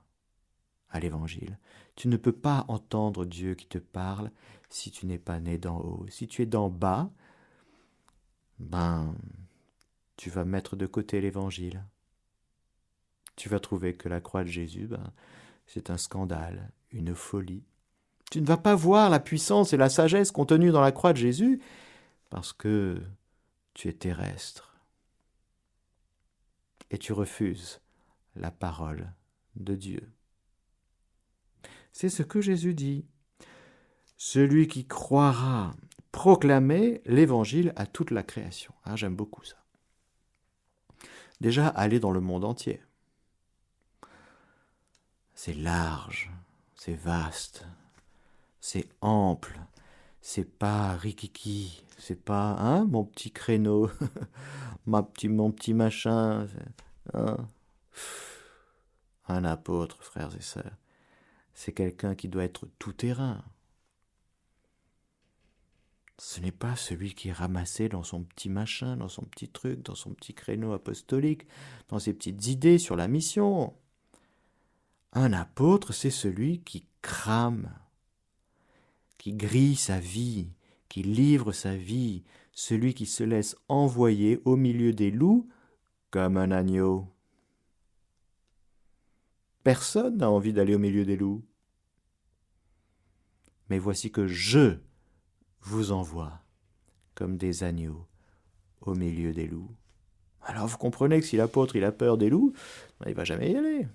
à 0.90 1.00
l'Évangile. 1.00 1.58
Tu 1.96 2.08
ne 2.08 2.16
peux 2.16 2.32
pas 2.32 2.64
entendre 2.68 3.24
Dieu 3.24 3.54
qui 3.54 3.66
te 3.66 3.78
parle 3.78 4.30
si 4.68 4.90
tu 4.90 5.06
n'es 5.06 5.18
pas 5.18 5.40
né 5.40 5.58
d'en 5.58 5.78
haut. 5.78 6.06
Si 6.08 6.26
tu 6.28 6.42
es 6.42 6.46
d'en 6.46 6.70
bas, 6.70 7.10
ben, 8.58 9.14
tu 10.16 10.30
vas 10.30 10.44
mettre 10.44 10.76
de 10.76 10.86
côté 10.86 11.20
l'Évangile. 11.20 11.84
Tu 13.36 13.48
vas 13.48 13.60
trouver 13.60 13.94
que 13.96 14.08
la 14.08 14.20
croix 14.20 14.44
de 14.44 14.48
Jésus, 14.48 14.86
ben, 14.86 15.12
c'est 15.66 15.90
un 15.90 15.96
scandale, 15.96 16.70
une 16.90 17.14
folie. 17.14 17.64
Tu 18.30 18.40
ne 18.40 18.46
vas 18.46 18.58
pas 18.58 18.74
voir 18.74 19.10
la 19.10 19.20
puissance 19.20 19.72
et 19.72 19.76
la 19.76 19.88
sagesse 19.88 20.30
contenues 20.30 20.70
dans 20.70 20.80
la 20.80 20.92
croix 20.92 21.12
de 21.12 21.18
Jésus, 21.18 21.60
parce 22.28 22.52
que 22.52 23.02
tu 23.74 23.88
es 23.88 23.92
terrestre. 23.92 24.76
Et 26.90 26.98
tu 26.98 27.12
refuses 27.12 27.80
la 28.36 28.50
parole 28.50 29.12
de 29.56 29.74
Dieu. 29.74 30.12
C'est 31.92 32.08
ce 32.08 32.22
que 32.22 32.40
Jésus 32.40 32.74
dit. 32.74 33.04
Celui 34.16 34.68
qui 34.68 34.86
croira 34.86 35.74
proclamer 36.12 37.00
l'évangile 37.06 37.72
à 37.76 37.86
toute 37.86 38.10
la 38.10 38.22
création. 38.22 38.74
Ah, 38.84 38.96
j'aime 38.96 39.16
beaucoup 39.16 39.44
ça. 39.44 39.56
Déjà, 41.40 41.68
aller 41.68 42.00
dans 42.00 42.10
le 42.10 42.20
monde 42.20 42.44
entier. 42.44 42.82
C'est 45.34 45.54
large, 45.54 46.30
c'est 46.74 46.94
vaste, 46.94 47.64
c'est 48.60 48.86
ample, 49.00 49.58
c'est 50.20 50.44
pas 50.44 50.92
rikiki, 50.92 51.82
c'est 51.96 52.22
pas 52.22 52.56
hein, 52.58 52.84
mon 52.84 53.04
petit 53.04 53.30
créneau, 53.30 53.90
ma 54.86 55.02
petit, 55.02 55.30
mon 55.30 55.50
petit 55.50 55.72
machin. 55.72 56.46
Hein. 57.14 57.36
Un 59.28 59.44
apôtre, 59.44 60.02
frères 60.02 60.36
et 60.36 60.42
sœurs, 60.42 60.76
c'est 61.60 61.72
quelqu'un 61.72 62.14
qui 62.14 62.28
doit 62.28 62.44
être 62.44 62.66
tout 62.78 62.94
terrain. 62.94 63.44
Ce 66.16 66.40
n'est 66.40 66.52
pas 66.52 66.74
celui 66.74 67.14
qui 67.14 67.28
est 67.28 67.32
ramassé 67.32 67.90
dans 67.90 68.02
son 68.02 68.22
petit 68.22 68.48
machin, 68.48 68.96
dans 68.96 69.08
son 69.08 69.24
petit 69.24 69.48
truc, 69.48 69.82
dans 69.82 69.94
son 69.94 70.14
petit 70.14 70.32
créneau 70.32 70.72
apostolique, 70.72 71.46
dans 71.88 71.98
ses 71.98 72.14
petites 72.14 72.46
idées 72.46 72.78
sur 72.78 72.96
la 72.96 73.08
mission. 73.08 73.74
Un 75.12 75.34
apôtre, 75.34 75.92
c'est 75.92 76.10
celui 76.10 76.60
qui 76.60 76.86
crame 77.02 77.70
qui 79.18 79.34
grille 79.34 79.76
sa 79.76 80.00
vie, 80.00 80.48
qui 80.88 81.02
livre 81.02 81.52
sa 81.52 81.76
vie, 81.76 82.24
celui 82.52 82.94
qui 82.94 83.04
se 83.04 83.22
laisse 83.22 83.54
envoyer 83.68 84.40
au 84.46 84.56
milieu 84.56 84.94
des 84.94 85.10
loups 85.10 85.46
comme 86.10 86.38
un 86.38 86.52
agneau. 86.52 87.06
Personne 89.62 90.16
n'a 90.16 90.30
envie 90.30 90.54
d'aller 90.54 90.74
au 90.74 90.78
milieu 90.78 91.04
des 91.04 91.18
loups. 91.18 91.44
Mais 93.70 93.78
voici 93.78 94.10
que 94.10 94.26
je 94.26 94.76
vous 95.62 95.92
envoie 95.92 96.42
comme 97.14 97.36
des 97.36 97.62
agneaux 97.62 98.06
au 98.80 98.94
milieu 98.94 99.32
des 99.32 99.46
loups. 99.46 99.74
Alors 100.42 100.66
vous 100.66 100.78
comprenez 100.78 101.20
que 101.20 101.26
si 101.26 101.36
l'apôtre 101.36 101.76
il 101.76 101.84
a 101.84 101.92
peur 101.92 102.18
des 102.18 102.30
loups, 102.30 102.52
ben, 102.98 103.08
il 103.08 103.14
va 103.14 103.24
jamais 103.24 103.52
y 103.52 103.56
aller. 103.56 103.86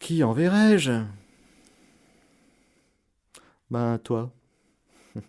Qui 0.00 0.24
enverrai-je 0.24 1.04
ben 3.70 3.98
toi. 3.98 4.32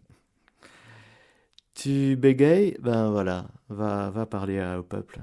tu 1.74 2.16
bégayes, 2.16 2.78
ben 2.80 3.12
voilà, 3.12 3.50
va, 3.68 4.10
va 4.10 4.26
parler 4.26 4.62
au 4.78 4.84
peuple. 4.84 5.20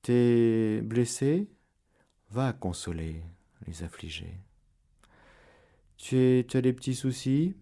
T'es 0.00 0.80
blessé, 0.82 1.46
va 2.30 2.54
consoler 2.54 3.22
les 3.66 3.82
tu 5.96 6.46
as 6.54 6.60
des 6.60 6.72
petits 6.72 6.94
soucis, 6.94 7.56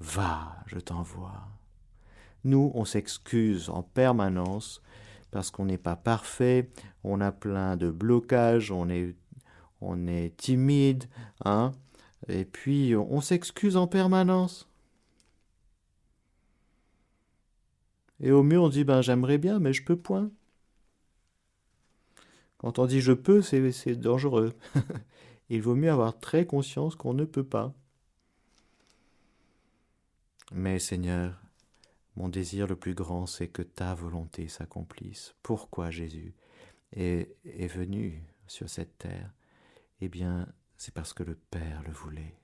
va, 0.00 0.56
je 0.66 0.78
t'envoie. 0.78 1.48
Nous, 2.44 2.70
on 2.74 2.84
s'excuse 2.84 3.70
en 3.70 3.82
permanence 3.82 4.82
parce 5.30 5.50
qu'on 5.50 5.64
n'est 5.64 5.78
pas 5.78 5.96
parfait, 5.96 6.70
on 7.02 7.20
a 7.20 7.32
plein 7.32 7.76
de 7.76 7.90
blocages, 7.90 8.70
on 8.70 8.88
est, 8.88 9.16
on 9.80 10.06
est 10.06 10.36
timide, 10.36 11.04
hein, 11.44 11.72
Et 12.28 12.44
puis 12.44 12.94
on 12.94 13.20
s'excuse 13.20 13.76
en 13.76 13.86
permanence. 13.88 14.68
Et 18.20 18.30
au 18.30 18.42
mieux 18.42 18.60
on 18.60 18.68
dit 18.68 18.84
ben 18.84 19.02
j'aimerais 19.02 19.38
bien 19.38 19.58
mais 19.58 19.72
je 19.72 19.84
peux 19.84 19.96
point. 19.96 20.30
Quand 22.58 22.78
on 22.78 22.86
dit 22.86 23.00
je 23.00 23.12
peux, 23.12 23.42
c'est 23.42 23.96
dangereux. 23.96 24.54
Il 25.48 25.62
vaut 25.62 25.74
mieux 25.74 25.90
avoir 25.90 26.18
très 26.18 26.46
conscience 26.46 26.96
qu'on 26.96 27.14
ne 27.14 27.24
peut 27.24 27.44
pas. 27.44 27.74
Mais 30.52 30.78
Seigneur, 30.78 31.40
mon 32.16 32.28
désir 32.28 32.66
le 32.66 32.76
plus 32.76 32.94
grand, 32.94 33.26
c'est 33.26 33.48
que 33.48 33.62
ta 33.62 33.94
volonté 33.94 34.48
s'accomplisse. 34.48 35.34
Pourquoi 35.42 35.90
Jésus 35.90 36.34
est, 36.92 37.36
est 37.44 37.66
venu 37.66 38.22
sur 38.46 38.68
cette 38.68 38.98
terre? 38.98 39.32
Eh 40.00 40.08
bien, 40.08 40.46
c'est 40.76 40.94
parce 40.94 41.12
que 41.12 41.22
le 41.22 41.34
Père 41.34 41.82
le 41.82 41.92
voulait. 41.92 42.36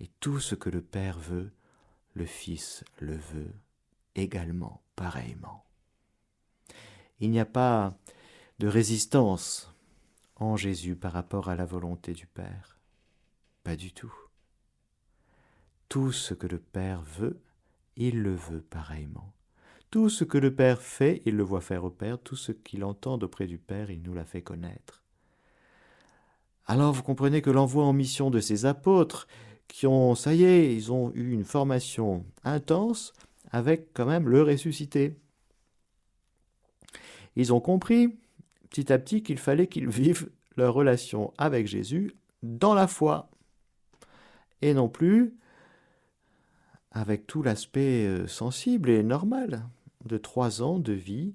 Et 0.00 0.08
tout 0.20 0.40
ce 0.40 0.54
que 0.54 0.70
le 0.70 0.82
Père 0.82 1.18
veut, 1.18 1.52
le 2.14 2.26
Fils 2.26 2.84
le 3.00 3.16
veut 3.16 3.54
également, 4.14 4.82
pareillement. 4.94 5.64
Il 7.20 7.30
n'y 7.30 7.40
a 7.40 7.46
pas 7.46 7.96
de 8.58 8.68
résistance 8.68 9.74
en 10.36 10.56
Jésus 10.56 10.96
par 10.96 11.12
rapport 11.12 11.48
à 11.48 11.56
la 11.56 11.64
volonté 11.64 12.12
du 12.12 12.26
Père. 12.26 12.78
Pas 13.64 13.76
du 13.76 13.92
tout. 13.92 14.14
Tout 15.88 16.12
ce 16.12 16.34
que 16.34 16.46
le 16.46 16.58
Père 16.58 17.02
veut, 17.02 17.40
il 17.96 18.22
le 18.22 18.34
veut 18.34 18.60
pareillement. 18.60 19.32
Tout 19.90 20.08
ce 20.08 20.24
que 20.24 20.38
le 20.38 20.54
Père 20.54 20.82
fait, 20.82 21.22
il 21.24 21.36
le 21.36 21.42
voit 21.42 21.60
faire 21.60 21.84
au 21.84 21.90
Père. 21.90 22.18
Tout 22.18 22.36
ce 22.36 22.52
qu'il 22.52 22.84
entend 22.84 23.18
auprès 23.18 23.46
du 23.46 23.58
Père, 23.58 23.90
il 23.90 24.02
nous 24.02 24.14
l'a 24.14 24.24
fait 24.24 24.42
connaître. 24.42 25.02
Alors 26.66 26.92
vous 26.92 27.02
comprenez 27.02 27.42
que 27.42 27.50
l'envoi 27.50 27.84
en 27.84 27.92
mission 27.92 28.30
de 28.30 28.40
ces 28.40 28.66
apôtres, 28.66 29.28
qui 29.68 29.86
ont, 29.86 30.14
ça 30.14 30.34
y 30.34 30.44
est, 30.44 30.74
ils 30.74 30.92
ont 30.92 31.12
eu 31.14 31.32
une 31.32 31.44
formation 31.44 32.24
intense 32.44 33.12
avec 33.50 33.92
quand 33.94 34.06
même 34.06 34.28
le 34.28 34.42
ressuscité. 34.42 35.16
Ils 37.36 37.52
ont 37.52 37.60
compris 37.60 38.18
à 38.90 38.98
petit 38.98 39.22
qu'il 39.22 39.38
fallait 39.38 39.66
qu'ils 39.66 39.88
vivent 39.88 40.30
leur 40.56 40.74
relation 40.74 41.32
avec 41.38 41.66
Jésus 41.66 42.14
dans 42.42 42.74
la 42.74 42.86
foi 42.86 43.30
et 44.62 44.74
non 44.74 44.88
plus 44.88 45.34
avec 46.90 47.26
tout 47.26 47.42
l'aspect 47.42 48.06
euh, 48.06 48.26
sensible 48.26 48.88
et 48.88 49.02
normal 49.02 49.64
de 50.04 50.16
trois 50.16 50.62
ans 50.62 50.78
de 50.78 50.92
vie 50.92 51.34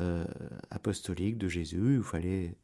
euh, 0.00 0.24
apostolique 0.70 1.38
de 1.38 1.48
Jésus. 1.48 1.96
Il 1.96 2.02
fallait, 2.02 2.56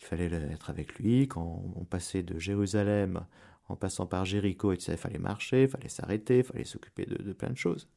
il 0.00 0.04
fallait 0.04 0.26
être 0.26 0.70
avec 0.70 0.94
lui. 0.98 1.28
Quand 1.28 1.62
on 1.76 1.84
passait 1.84 2.22
de 2.22 2.38
Jérusalem 2.38 3.26
en 3.68 3.76
passant 3.76 4.06
par 4.06 4.24
Jéricho, 4.24 4.72
il 4.72 4.80
fallait 4.80 5.18
marcher, 5.18 5.64
il 5.64 5.68
fallait 5.68 5.88
s'arrêter, 5.88 6.38
il 6.38 6.44
fallait 6.44 6.64
s'occuper 6.64 7.04
de, 7.04 7.22
de 7.22 7.32
plein 7.32 7.50
de 7.50 7.56
choses. 7.56 7.88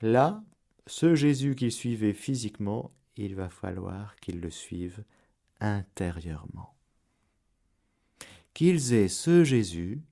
Là, 0.00 0.42
ce 0.86 1.14
Jésus 1.14 1.54
qu'il 1.54 1.70
suivait 1.70 2.14
physiquement 2.14 2.90
il 3.16 3.34
va 3.34 3.48
falloir 3.48 4.16
qu'ils 4.16 4.40
le 4.40 4.50
suivent 4.50 5.04
intérieurement. 5.60 6.74
Qu'ils 8.54 8.92
aient 8.92 9.08
ce 9.08 9.44
Jésus 9.44 10.02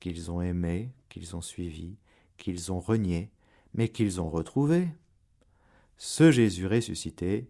qu'ils 0.00 0.30
ont 0.30 0.40
aimé, 0.40 0.90
qu'ils 1.08 1.36
ont 1.36 1.42
suivi, 1.42 1.96
qu'ils 2.38 2.72
ont 2.72 2.80
renié, 2.80 3.30
mais 3.74 3.90
qu'ils 3.90 4.20
ont 4.20 4.30
retrouvé, 4.30 4.88
ce 5.98 6.32
Jésus 6.32 6.66
ressuscité, 6.66 7.48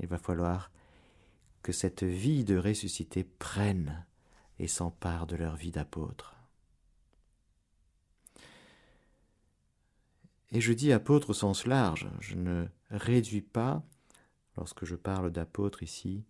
il 0.00 0.08
va 0.08 0.18
falloir 0.18 0.70
que 1.62 1.72
cette 1.72 2.02
vie 2.02 2.44
de 2.44 2.56
ressuscité 2.56 3.22
prenne 3.22 4.04
et 4.58 4.66
s'empare 4.66 5.28
de 5.28 5.36
leur 5.36 5.54
vie 5.54 5.70
d'apôtre. 5.70 6.36
Et 10.50 10.60
je 10.60 10.72
dis 10.72 10.92
apôtre 10.92 11.30
au 11.30 11.34
sens 11.34 11.64
large, 11.64 12.10
je 12.20 12.34
ne 12.34 12.66
réduis 12.90 13.40
pas 13.40 13.82
lorsque 14.56 14.84
je 14.84 14.96
parle 14.96 15.30
d'apôtre 15.30 15.82
ici, 15.82 16.24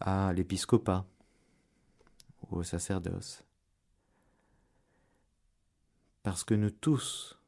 à 0.00 0.32
l'épiscopat 0.32 1.06
ou 2.48 2.56
au 2.56 2.62
sacerdoce. 2.62 3.44
Parce 6.22 6.44
que 6.44 6.54
nous 6.54 6.70
tous, 6.70 7.38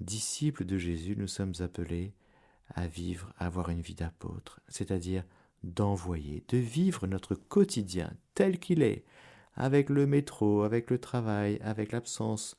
disciples 0.00 0.64
de 0.64 0.78
Jésus, 0.78 1.16
nous 1.16 1.28
sommes 1.28 1.54
appelés 1.60 2.12
à 2.74 2.86
vivre, 2.86 3.32
à 3.38 3.46
avoir 3.46 3.70
une 3.70 3.80
vie 3.80 3.94
d'apôtre, 3.94 4.60
c'est-à-dire 4.68 5.24
d'envoyer, 5.62 6.44
de 6.48 6.58
vivre 6.58 7.06
notre 7.06 7.34
quotidien 7.34 8.12
tel 8.34 8.58
qu'il 8.58 8.82
est, 8.82 9.04
avec 9.54 9.88
le 9.88 10.06
métro, 10.06 10.62
avec 10.62 10.90
le 10.90 10.98
travail, 10.98 11.58
avec 11.62 11.92
l'absence 11.92 12.56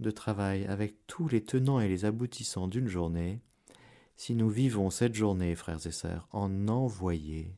de 0.00 0.10
travail, 0.10 0.66
avec 0.66 1.06
tous 1.06 1.28
les 1.28 1.42
tenants 1.42 1.80
et 1.80 1.88
les 1.88 2.04
aboutissants 2.04 2.68
d'une 2.68 2.88
journée, 2.88 3.40
si 4.16 4.34
nous 4.34 4.48
vivons 4.48 4.90
cette 4.90 5.14
journée, 5.14 5.54
frères 5.54 5.86
et 5.86 5.92
sœurs, 5.92 6.28
en 6.32 6.68
envoyés, 6.68 7.56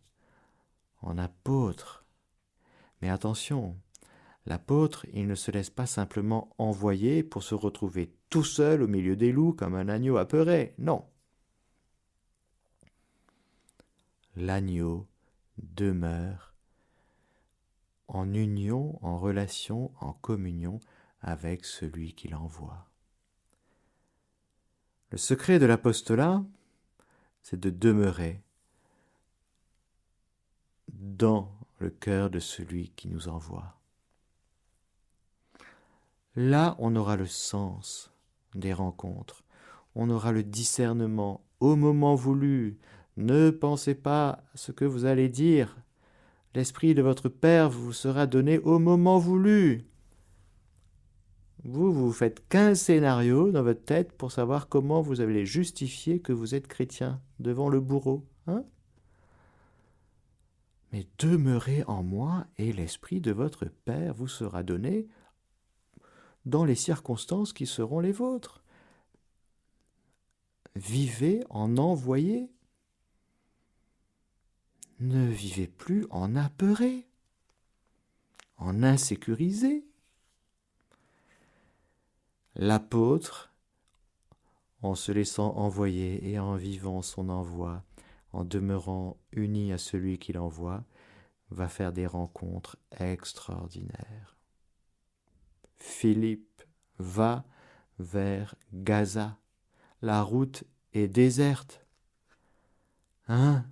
en 1.02 1.18
apôtres. 1.18 2.04
Mais 3.02 3.10
attention, 3.10 3.76
l'apôtre, 4.46 5.06
il 5.12 5.26
ne 5.26 5.34
se 5.34 5.50
laisse 5.50 5.70
pas 5.70 5.86
simplement 5.86 6.54
envoyer 6.58 7.22
pour 7.22 7.42
se 7.42 7.54
retrouver 7.54 8.14
tout 8.30 8.44
seul 8.44 8.82
au 8.82 8.88
milieu 8.88 9.16
des 9.16 9.32
loups 9.32 9.52
comme 9.52 9.74
un 9.74 9.88
agneau 9.88 10.16
apeuré. 10.16 10.74
Non. 10.78 11.04
L'agneau 14.34 15.06
demeure 15.58 16.54
en 18.08 18.32
union, 18.34 18.98
en 19.02 19.18
relation, 19.18 19.90
en 20.00 20.12
communion 20.12 20.80
avec 21.20 21.64
celui 21.64 22.14
qui 22.14 22.28
l'envoie. 22.28 22.88
Le 25.10 25.18
secret 25.18 25.58
de 25.58 25.66
l'apostolat, 25.66 26.42
c'est 27.42 27.60
de 27.60 27.70
demeurer 27.70 28.42
dans 30.92 31.52
le 31.78 31.90
cœur 31.90 32.28
de 32.28 32.40
celui 32.40 32.90
qui 32.96 33.08
nous 33.08 33.28
envoie. 33.28 33.76
Là, 36.34 36.76
on 36.78 36.96
aura 36.96 37.16
le 37.16 37.26
sens 37.26 38.12
des 38.54 38.72
rencontres, 38.72 39.44
on 39.94 40.10
aura 40.10 40.32
le 40.32 40.42
discernement 40.42 41.44
au 41.60 41.76
moment 41.76 42.14
voulu. 42.14 42.78
Ne 43.16 43.50
pensez 43.50 43.94
pas 43.94 44.30
à 44.30 44.56
ce 44.56 44.72
que 44.72 44.84
vous 44.84 45.04
allez 45.04 45.28
dire. 45.28 45.76
L'esprit 46.54 46.94
de 46.94 47.02
votre 47.02 47.28
Père 47.28 47.70
vous 47.70 47.92
sera 47.92 48.26
donné 48.26 48.58
au 48.58 48.78
moment 48.78 49.18
voulu. 49.18 49.86
Vous, 51.68 51.92
vous 51.92 52.12
faites 52.12 52.46
15 52.48 52.80
scénarios 52.80 53.50
dans 53.50 53.64
votre 53.64 53.84
tête 53.84 54.12
pour 54.12 54.30
savoir 54.30 54.68
comment 54.68 55.02
vous 55.02 55.20
allez 55.20 55.44
justifier 55.44 56.20
que 56.20 56.32
vous 56.32 56.54
êtes 56.54 56.68
chrétien 56.68 57.20
devant 57.40 57.68
le 57.68 57.80
bourreau. 57.80 58.24
Hein? 58.46 58.64
Mais 60.92 61.08
demeurez 61.18 61.82
en 61.88 62.04
moi 62.04 62.46
et 62.56 62.72
l'esprit 62.72 63.20
de 63.20 63.32
votre 63.32 63.64
Père 63.64 64.14
vous 64.14 64.28
sera 64.28 64.62
donné 64.62 65.08
dans 66.44 66.64
les 66.64 66.76
circonstances 66.76 67.52
qui 67.52 67.66
seront 67.66 67.98
les 67.98 68.12
vôtres. 68.12 68.62
Vivez 70.76 71.42
en 71.50 71.78
envoyé. 71.78 72.48
Ne 75.00 75.26
vivez 75.26 75.66
plus 75.66 76.06
en 76.10 76.36
apeuré, 76.36 77.08
en 78.56 78.84
insécurisé 78.84 79.84
l'apôtre, 82.56 83.52
en 84.82 84.94
se 84.94 85.12
laissant 85.12 85.54
envoyer 85.56 86.30
et 86.30 86.38
en 86.38 86.56
vivant 86.56 87.02
son 87.02 87.28
envoi, 87.28 87.84
en 88.32 88.44
demeurant 88.44 89.16
uni 89.32 89.72
à 89.72 89.78
celui 89.78 90.18
qui 90.18 90.32
l'envoie, 90.32 90.84
va 91.50 91.68
faire 91.68 91.92
des 91.92 92.06
rencontres 92.06 92.76
extraordinaires. 92.98 94.36
Philippe 95.76 96.62
va 96.98 97.44
vers 97.98 98.54
Gaza. 98.72 99.38
La 100.02 100.22
route 100.22 100.64
est 100.92 101.08
déserte. 101.08 101.84
Hein? 103.28 103.64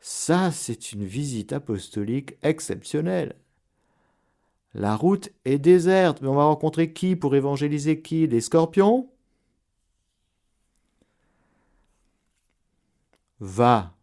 Ça, 0.00 0.50
c'est 0.50 0.92
une 0.92 1.04
visite 1.04 1.52
apostolique 1.52 2.36
exceptionnelle. 2.42 3.36
La 4.74 4.96
route 4.96 5.30
est 5.44 5.58
déserte, 5.58 6.20
mais 6.20 6.28
on 6.28 6.34
va 6.34 6.44
rencontrer 6.44 6.92
qui 6.92 7.16
pour 7.16 7.34
évangéliser 7.36 8.02
qui? 8.02 8.26
Les 8.26 8.40
scorpions? 8.40 9.08
Va, 13.40 13.94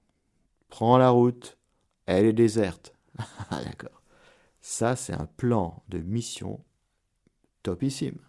prends 0.69 0.97
la 0.97 1.09
route, 1.09 1.57
elle 2.05 2.25
est 2.25 2.33
déserte. 2.33 2.93
Ah, 3.51 3.61
d'accord. 3.63 4.01
Ça, 4.61 4.95
c'est 4.95 5.13
un 5.13 5.25
plan 5.25 5.83
de 5.89 5.99
mission 5.99 6.63
topissime. 7.63 8.19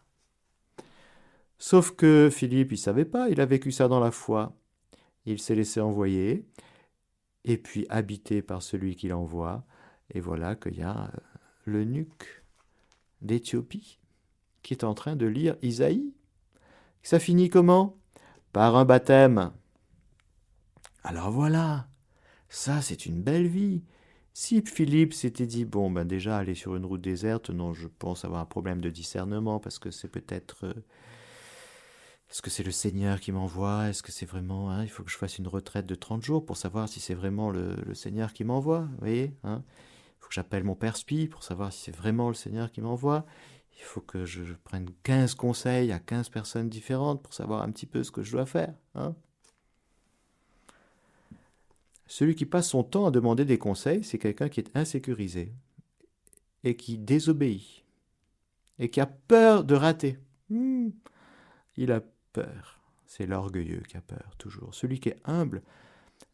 Sauf 1.58 1.92
que 1.92 2.28
Philippe, 2.30 2.72
il 2.72 2.78
savait 2.78 3.04
pas, 3.04 3.28
il 3.28 3.40
a 3.40 3.46
vécu 3.46 3.70
ça 3.72 3.88
dans 3.88 4.00
la 4.00 4.10
foi. 4.10 4.56
Il 5.26 5.40
s'est 5.40 5.54
laissé 5.54 5.80
envoyer, 5.80 6.46
et 7.44 7.58
puis 7.58 7.86
habité 7.90 8.42
par 8.42 8.62
celui 8.62 8.96
qui 8.96 9.08
l'envoie, 9.08 9.64
Et 10.14 10.20
voilà 10.20 10.56
qu'il 10.56 10.76
y 10.78 10.82
a 10.82 11.10
l'eunuque 11.64 12.44
d'Éthiopie 13.20 13.98
qui 14.62 14.74
est 14.74 14.84
en 14.84 14.94
train 14.94 15.16
de 15.16 15.26
lire 15.26 15.56
Isaïe. 15.62 16.12
Ça 17.02 17.18
finit 17.18 17.48
comment? 17.48 17.96
Par 18.52 18.76
un 18.76 18.84
baptême. 18.84 19.52
Alors 21.04 21.30
voilà, 21.30 21.88
ça 22.48 22.80
c'est 22.80 23.06
une 23.06 23.22
belle 23.22 23.48
vie. 23.48 23.82
Si 24.34 24.62
Philippe 24.62 25.12
s'était 25.12 25.46
dit, 25.46 25.64
bon, 25.64 25.90
ben 25.90 26.06
déjà 26.06 26.38
aller 26.38 26.54
sur 26.54 26.76
une 26.76 26.86
route 26.86 27.00
déserte, 27.00 27.50
non, 27.50 27.74
je 27.74 27.86
pense 27.86 28.24
avoir 28.24 28.40
un 28.40 28.46
problème 28.46 28.80
de 28.80 28.88
discernement, 28.88 29.58
parce 29.60 29.78
que 29.78 29.90
c'est 29.90 30.08
peut-être... 30.08 30.64
Euh, 30.64 30.74
est-ce 32.30 32.40
que 32.40 32.48
c'est 32.48 32.62
le 32.62 32.70
Seigneur 32.70 33.20
qui 33.20 33.30
m'envoie? 33.30 33.90
Est-ce 33.90 34.02
que 34.02 34.10
c'est 34.10 34.24
vraiment... 34.24 34.70
Hein, 34.70 34.84
il 34.84 34.88
faut 34.88 35.02
que 35.02 35.10
je 35.10 35.18
fasse 35.18 35.36
une 35.36 35.48
retraite 35.48 35.84
de 35.84 35.94
30 35.94 36.22
jours 36.22 36.46
pour 36.46 36.56
savoir 36.56 36.88
si 36.88 36.98
c'est 36.98 37.12
vraiment 37.12 37.50
le, 37.50 37.76
Seigneur 37.92 38.32
qui 38.32 38.44
m'envoie, 38.44 38.80
vous 38.80 38.98
voyez 39.00 39.34
hein? 39.44 39.62
J'appelle 40.32 40.64
mon 40.64 40.74
père 40.74 40.96
pour 41.30 41.42
savoir 41.42 41.72
si 41.72 41.84
c'est 41.84 41.96
vraiment 41.96 42.28
le 42.28 42.34
Seigneur 42.34 42.70
qui 42.72 42.80
m'envoie. 42.80 43.26
Il 43.76 43.82
faut 43.82 44.00
que 44.00 44.24
je, 44.24 44.44
je 44.44 44.54
prenne 44.54 44.90
15 45.02 45.34
conseils 45.34 45.92
à 45.92 45.98
15 45.98 46.28
personnes 46.28 46.68
différentes 46.68 47.22
pour 47.22 47.34
savoir 47.34 47.62
un 47.62 47.70
petit 47.70 47.86
peu 47.86 48.04
ce 48.04 48.10
que 48.10 48.22
je 48.22 48.32
dois 48.32 48.46
faire. 48.46 48.74
Hein 48.94 49.14
celui 52.12 52.34
qui 52.34 52.44
passe 52.44 52.68
son 52.68 52.84
temps 52.84 53.06
à 53.06 53.10
demander 53.10 53.46
des 53.46 53.56
conseils, 53.56 54.04
c'est 54.04 54.18
quelqu'un 54.18 54.50
qui 54.50 54.60
est 54.60 54.76
insécurisé 54.76 55.54
et 56.62 56.76
qui 56.76 56.98
désobéit 56.98 57.86
et 58.78 58.90
qui 58.90 59.00
a 59.00 59.06
peur 59.06 59.64
de 59.64 59.74
rater. 59.74 60.18
Hmm. 60.50 60.90
il 61.78 61.90
a 61.90 62.02
peur. 62.34 62.80
C'est 63.06 63.24
l'orgueilleux 63.24 63.80
qui 63.88 63.96
a 63.96 64.02
peur, 64.02 64.34
toujours. 64.36 64.74
Celui 64.74 65.00
qui 65.00 65.08
est 65.08 65.22
humble 65.24 65.62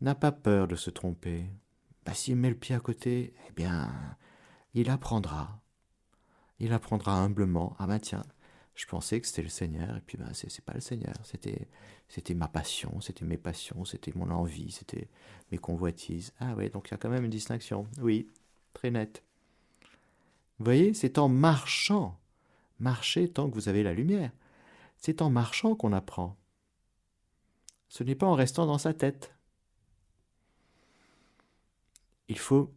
n'a 0.00 0.16
pas 0.16 0.32
peur 0.32 0.66
de 0.66 0.74
se 0.74 0.90
tromper. 0.90 1.44
Bah, 2.08 2.14
S'il 2.14 2.36
met 2.36 2.48
le 2.48 2.54
pied 2.56 2.74
à 2.74 2.80
côté, 2.80 3.34
eh 3.50 3.52
bien, 3.52 3.92
il 4.72 4.88
apprendra. 4.88 5.60
Il 6.58 6.72
apprendra 6.72 7.12
humblement. 7.12 7.76
Ah 7.78 7.86
ben 7.86 7.98
tiens, 7.98 8.24
je 8.74 8.86
pensais 8.86 9.20
que 9.20 9.26
c'était 9.26 9.42
le 9.42 9.50
Seigneur, 9.50 9.94
et 9.94 10.00
puis 10.00 10.16
ben, 10.16 10.30
c'est 10.32 10.64
pas 10.64 10.72
le 10.72 10.80
Seigneur, 10.80 11.12
c'était 11.24 11.68
c'était 12.08 12.32
ma 12.32 12.48
passion, 12.48 12.98
c'était 13.02 13.26
mes 13.26 13.36
passions, 13.36 13.84
c'était 13.84 14.12
mon 14.14 14.30
envie, 14.30 14.70
c'était 14.70 15.10
mes 15.52 15.58
convoitises. 15.58 16.32
Ah 16.40 16.54
oui, 16.56 16.70
donc 16.70 16.88
il 16.88 16.92
y 16.92 16.94
a 16.94 16.96
quand 16.96 17.10
même 17.10 17.26
une 17.26 17.30
distinction. 17.30 17.86
Oui, 18.00 18.30
très 18.72 18.90
nette. 18.90 19.22
Vous 20.58 20.64
voyez, 20.64 20.94
c'est 20.94 21.18
en 21.18 21.28
marchant, 21.28 22.18
marchez 22.80 23.28
tant 23.30 23.50
que 23.50 23.54
vous 23.54 23.68
avez 23.68 23.82
la 23.82 23.92
lumière, 23.92 24.32
c'est 24.96 25.20
en 25.20 25.28
marchant 25.28 25.74
qu'on 25.74 25.92
apprend. 25.92 26.38
Ce 27.90 28.02
n'est 28.02 28.14
pas 28.14 28.26
en 28.26 28.34
restant 28.34 28.64
dans 28.64 28.78
sa 28.78 28.94
tête. 28.94 29.34
Il 32.28 32.38
faut 32.38 32.72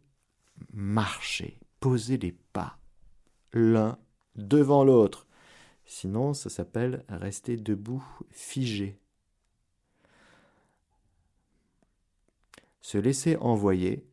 marcher, 0.72 1.58
poser 1.80 2.18
des 2.18 2.32
pas, 2.32 2.78
l'un 3.52 3.98
devant 4.36 4.84
l'autre. 4.84 5.26
Sinon, 5.84 6.34
ça 6.34 6.48
s'appelle 6.48 7.04
rester 7.08 7.56
debout, 7.56 8.04
figé. 8.30 8.98
Se 12.80 12.98
laisser 12.98 13.36
envoyer, 13.36 14.06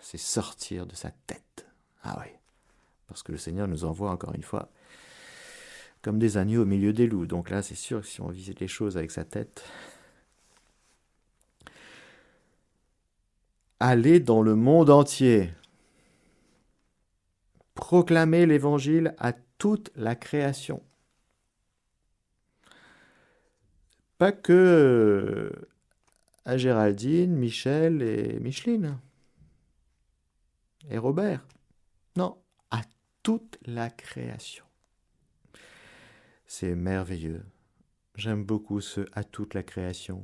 c'est 0.00 0.18
sortir 0.18 0.86
de 0.86 0.94
sa 0.94 1.10
tête. 1.10 1.66
Ah 2.02 2.18
oui, 2.20 2.32
parce 3.06 3.22
que 3.22 3.32
le 3.32 3.38
Seigneur 3.38 3.68
nous 3.68 3.84
envoie 3.84 4.10
encore 4.10 4.34
une 4.34 4.42
fois 4.42 4.70
comme 6.02 6.18
des 6.18 6.36
agneaux 6.36 6.62
au 6.62 6.66
milieu 6.66 6.92
des 6.92 7.06
loups. 7.06 7.26
Donc 7.26 7.50
là, 7.50 7.62
c'est 7.62 7.74
sûr 7.74 8.00
que 8.00 8.06
si 8.06 8.20
on 8.20 8.28
visite 8.28 8.60
les 8.60 8.68
choses 8.68 8.96
avec 8.96 9.10
sa 9.10 9.24
tête, 9.24 9.62
aller 13.80 14.20
dans 14.20 14.42
le 14.42 14.54
monde 14.54 14.90
entier, 14.90 15.52
proclamer 17.74 18.46
l'évangile 18.46 19.14
à 19.18 19.32
toute 19.32 19.90
la 19.96 20.14
création. 20.14 20.82
Pas 24.18 24.32
que 24.32 24.52
euh, 24.52 25.50
à 26.44 26.58
Géraldine, 26.58 27.34
Michel 27.34 28.02
et 28.02 28.38
Micheline. 28.38 28.98
Et 30.90 30.98
Robert. 30.98 31.46
Non, 32.16 32.36
à 32.70 32.82
toute 33.22 33.58
la 33.64 33.88
création. 33.88 34.64
C'est 36.46 36.74
merveilleux. 36.74 37.44
J'aime 38.14 38.44
beaucoup 38.44 38.82
ce 38.82 39.06
à 39.12 39.24
toute 39.24 39.54
la 39.54 39.62
création. 39.62 40.22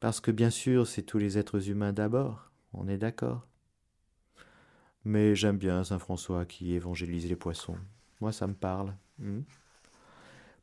Parce 0.00 0.20
que 0.20 0.30
bien 0.30 0.50
sûr, 0.50 0.86
c'est 0.86 1.02
tous 1.02 1.18
les 1.18 1.38
êtres 1.38 1.68
humains 1.68 1.92
d'abord, 1.92 2.50
on 2.76 2.88
est 2.88 2.98
d'accord. 2.98 3.46
Mais 5.04 5.34
j'aime 5.34 5.58
bien 5.58 5.84
Saint 5.84 5.98
François 5.98 6.44
qui 6.44 6.74
évangélise 6.74 7.28
les 7.28 7.36
poissons. 7.36 7.76
Moi, 8.20 8.32
ça 8.32 8.46
me 8.46 8.54
parle. 8.54 8.94
Hmm. 9.18 9.42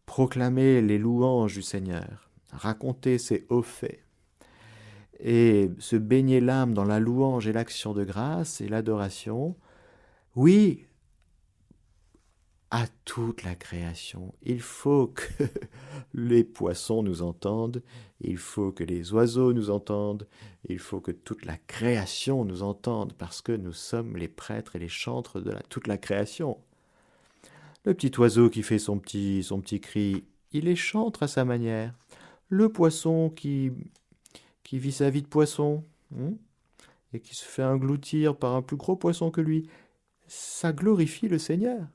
Proclamer 0.06 0.82
les 0.82 0.98
louanges 0.98 1.54
du 1.54 1.62
Seigneur 1.62 2.30
raconter 2.54 3.18
ses 3.18 3.46
hauts 3.50 3.64
faits 3.64 4.00
et 5.20 5.72
se 5.80 5.96
baigner 5.96 6.40
l'âme 6.40 6.74
dans 6.74 6.84
la 6.84 7.00
louange 7.00 7.48
et 7.48 7.54
l'action 7.54 7.94
de 7.94 8.04
grâce 8.04 8.62
et 8.62 8.68
l'adoration, 8.68 9.56
oui, 10.36 10.86
à 12.74 12.88
toute 13.06 13.44
la 13.44 13.54
création. 13.54 14.34
Il 14.42 14.60
faut 14.60 15.06
que 15.06 15.44
les 16.16 16.44
poissons 16.44 17.04
nous 17.04 17.22
entendent, 17.22 17.84
il 18.20 18.38
faut 18.38 18.72
que 18.72 18.84
les 18.84 19.14
oiseaux 19.14 19.54
nous 19.54 19.70
entendent, 19.70 20.28
il 20.68 20.80
faut 20.80 21.00
que 21.00 21.12
toute 21.12 21.46
la 21.46 21.56
création 21.56 22.44
nous 22.46 22.64
entende, 22.64 23.14
parce 23.14 23.44
que 23.44 23.52
nous 23.52 23.74
sommes 23.74 24.18
les 24.18 24.28
prêtres 24.28 24.76
et 24.76 24.80
les 24.80 24.90
chantres 24.90 25.40
de 25.40 25.54
toute 25.70 25.86
la 25.86 26.00
création. 26.00 26.58
Le 27.86 27.94
petit 27.94 28.12
oiseau 28.20 28.50
qui 28.50 28.64
fait 28.64 28.80
son 28.80 28.98
petit, 28.98 29.44
son 29.44 29.62
petit 29.62 29.80
cri, 29.80 30.24
il 30.52 30.68
est 30.68 30.76
chantre 30.76 31.22
à 31.22 31.28
sa 31.28 31.46
manière 31.46 31.94
le 32.50 32.70
poisson 32.70 33.30
qui, 33.30 33.72
qui 34.64 34.80
vit 34.80 34.92
sa 34.92 35.12
vie 35.12 35.22
de 35.22 35.28
poisson 35.28 35.84
hein, 36.18 36.32
et 37.14 37.20
qui 37.20 37.36
se 37.36 37.46
fait 37.46 37.64
engloutir 37.64 38.36
par 38.36 38.56
un 38.56 38.64
plus 38.64 38.78
gros 38.78 38.96
poisson 38.96 39.30
que 39.30 39.42
lui, 39.42 39.70
ça 40.26 40.74
glorifie 40.74 41.28
le 41.28 41.38
Seigneur. 41.38 41.86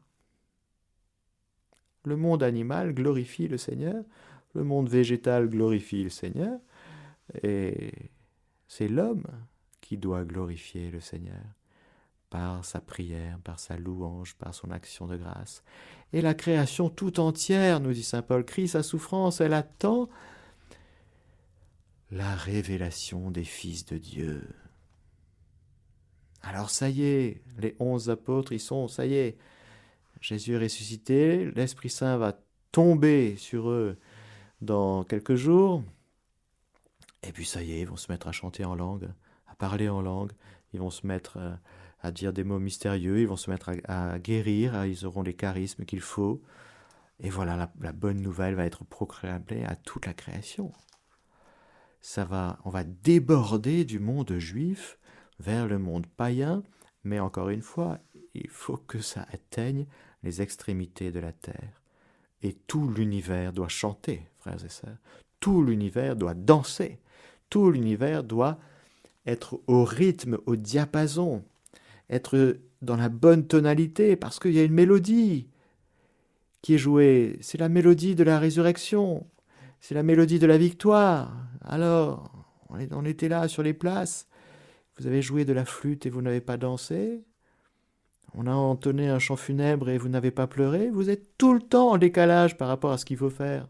Le 2.04 2.16
monde 2.16 2.42
animal 2.42 2.94
glorifie 2.94 3.48
le 3.48 3.58
Seigneur, 3.58 4.04
le 4.54 4.64
monde 4.64 4.88
végétal 4.88 5.48
glorifie 5.48 6.04
le 6.04 6.10
Seigneur, 6.10 6.58
et 7.42 7.92
c'est 8.66 8.88
l'homme 8.88 9.26
qui 9.80 9.98
doit 9.98 10.24
glorifier 10.24 10.90
le 10.90 11.00
Seigneur 11.00 11.42
par 12.30 12.64
sa 12.64 12.80
prière, 12.80 13.38
par 13.42 13.58
sa 13.58 13.76
louange, 13.76 14.34
par 14.34 14.54
son 14.54 14.70
action 14.70 15.06
de 15.06 15.16
grâce. 15.16 15.62
Et 16.12 16.20
la 16.20 16.34
création 16.34 16.90
tout 16.90 17.20
entière, 17.20 17.80
nous 17.80 17.92
dit 17.92 18.02
Saint 18.02 18.22
Paul, 18.22 18.44
crie 18.44 18.68
sa 18.68 18.82
souffrance, 18.82 19.40
elle 19.40 19.54
attend 19.54 20.08
la 22.10 22.34
révélation 22.34 23.30
des 23.30 23.44
fils 23.44 23.84
de 23.86 23.98
Dieu. 23.98 24.48
Alors 26.42 26.70
ça 26.70 26.88
y 26.88 27.02
est, 27.02 27.42
les 27.58 27.76
onze 27.78 28.10
apôtres 28.10 28.52
y 28.52 28.58
sont, 28.58 28.88
ça 28.88 29.06
y 29.06 29.14
est. 29.14 29.36
Jésus 30.20 30.54
est 30.54 30.58
ressuscité, 30.58 31.50
l'Esprit 31.54 31.90
Saint 31.90 32.16
va 32.16 32.38
tomber 32.72 33.36
sur 33.36 33.70
eux 33.70 33.98
dans 34.60 35.04
quelques 35.04 35.36
jours. 35.36 35.82
Et 37.22 37.32
puis 37.32 37.44
ça 37.44 37.62
y 37.62 37.72
est, 37.72 37.80
ils 37.80 37.86
vont 37.86 37.96
se 37.96 38.10
mettre 38.10 38.28
à 38.28 38.32
chanter 38.32 38.64
en 38.64 38.74
langue, 38.74 39.08
à 39.46 39.54
parler 39.54 39.88
en 39.88 40.00
langue, 40.00 40.32
ils 40.72 40.80
vont 40.80 40.90
se 40.90 41.06
mettre 41.06 41.38
euh, 41.38 41.54
à, 42.00 42.10
dire 42.10 42.32
des 42.32 42.44
mots 42.44 42.58
mystérieux, 42.58 43.20
ils 43.20 43.28
vont 43.28 43.36
se 43.36 43.50
mettre 43.50 43.72
à, 43.86 44.18
guérir, 44.18 44.84
ils 44.84 45.04
auront 45.06 45.22
les 45.22 45.34
charismes 45.34 45.84
qu'il 45.84 46.00
faut. 46.00 46.42
Et 47.20 47.30
voilà, 47.30 47.72
la 47.80 47.92
bonne 47.92 48.20
nouvelle 48.20 48.54
va 48.54 48.64
être 48.64 48.84
proclamée 48.84 49.64
à 49.66 49.74
toute 49.74 50.06
la 50.06 50.14
création. 50.14 50.72
Ça 52.00 52.24
va, 52.24 52.58
on 52.64 52.70
va 52.70 52.84
déborder 52.84 53.84
du 53.84 53.98
monde 53.98 54.38
juif 54.38 54.98
vers 55.40 55.66
le 55.66 55.78
monde 55.78 56.06
païen, 56.06 56.62
mais 57.02 57.18
encore 57.18 57.48
une 57.48 57.62
fois, 57.62 57.98
il 58.34 58.48
faut 58.48 58.76
que 58.76 59.00
ça 59.00 59.26
atteigne 59.32 59.86
les 60.22 60.42
extrémités 60.42 61.10
de 61.10 61.20
la 61.20 61.32
terre. 61.32 61.82
Et 62.42 62.52
tout 62.52 62.88
l'univers 62.88 63.52
doit 63.52 63.68
chanter, 63.68 64.22
frères 64.38 64.64
et 64.64 64.68
sœurs. 64.68 64.98
Tout 65.40 65.62
l'univers 65.62 66.16
doit 66.16 66.34
danser. 66.34 66.98
Tout 67.50 67.70
l'univers 67.70 68.24
doit 68.24 68.58
être 69.26 69.60
au 69.66 69.84
rythme, 69.84 70.38
au 70.46 70.56
diapason, 70.56 71.44
être 72.10 72.58
dans 72.82 72.96
la 72.96 73.08
bonne 73.08 73.46
tonalité, 73.46 74.16
parce 74.16 74.38
qu'il 74.38 74.52
y 74.52 74.60
a 74.60 74.64
une 74.64 74.72
mélodie 74.72 75.48
qui 76.62 76.74
est 76.74 76.78
jouée. 76.78 77.38
C'est 77.40 77.58
la 77.58 77.68
mélodie 77.68 78.14
de 78.14 78.24
la 78.24 78.38
résurrection. 78.38 79.26
C'est 79.80 79.94
la 79.94 80.02
mélodie 80.02 80.38
de 80.38 80.46
la 80.46 80.58
victoire. 80.58 81.32
Alors, 81.60 82.32
on 82.68 83.04
était 83.04 83.28
là 83.28 83.48
sur 83.48 83.62
les 83.62 83.74
places. 83.74 84.26
Vous 84.98 85.06
avez 85.06 85.22
joué 85.22 85.44
de 85.44 85.52
la 85.52 85.64
flûte 85.64 86.06
et 86.06 86.10
vous 86.10 86.22
n'avez 86.22 86.40
pas 86.40 86.56
dansé. 86.56 87.22
On 88.34 88.46
a 88.46 88.52
entonné 88.52 89.08
un 89.08 89.18
chant 89.18 89.36
funèbre 89.36 89.88
et 89.88 89.98
vous 89.98 90.08
n'avez 90.08 90.30
pas 90.30 90.46
pleuré. 90.46 90.90
Vous 90.90 91.10
êtes 91.10 91.36
tout 91.38 91.54
le 91.54 91.60
temps 91.60 91.90
en 91.90 91.98
décalage 91.98 92.56
par 92.56 92.68
rapport 92.68 92.92
à 92.92 92.98
ce 92.98 93.04
qu'il 93.04 93.16
faut 93.16 93.30
faire. 93.30 93.66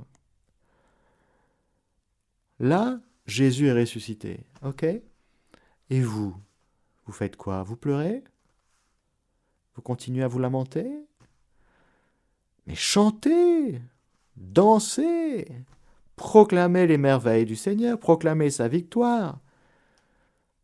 Là, 2.60 3.00
Jésus 3.26 3.68
est 3.68 3.72
ressuscité. 3.72 4.40
OK? 4.62 4.84
Et 4.84 6.00
vous 6.00 6.36
Vous 7.06 7.12
faites 7.12 7.36
quoi? 7.36 7.62
Vous 7.62 7.76
pleurez? 7.76 8.24
Vous 9.74 9.82
continuez 9.82 10.24
à 10.24 10.28
vous 10.28 10.40
lamenter? 10.40 10.90
Mais 12.66 12.74
chantez, 12.74 13.80
dansez, 14.36 15.50
proclamez 16.16 16.86
les 16.86 16.98
merveilles 16.98 17.46
du 17.46 17.56
Seigneur, 17.56 17.98
proclamez 17.98 18.50
sa 18.50 18.68
victoire. 18.68 19.38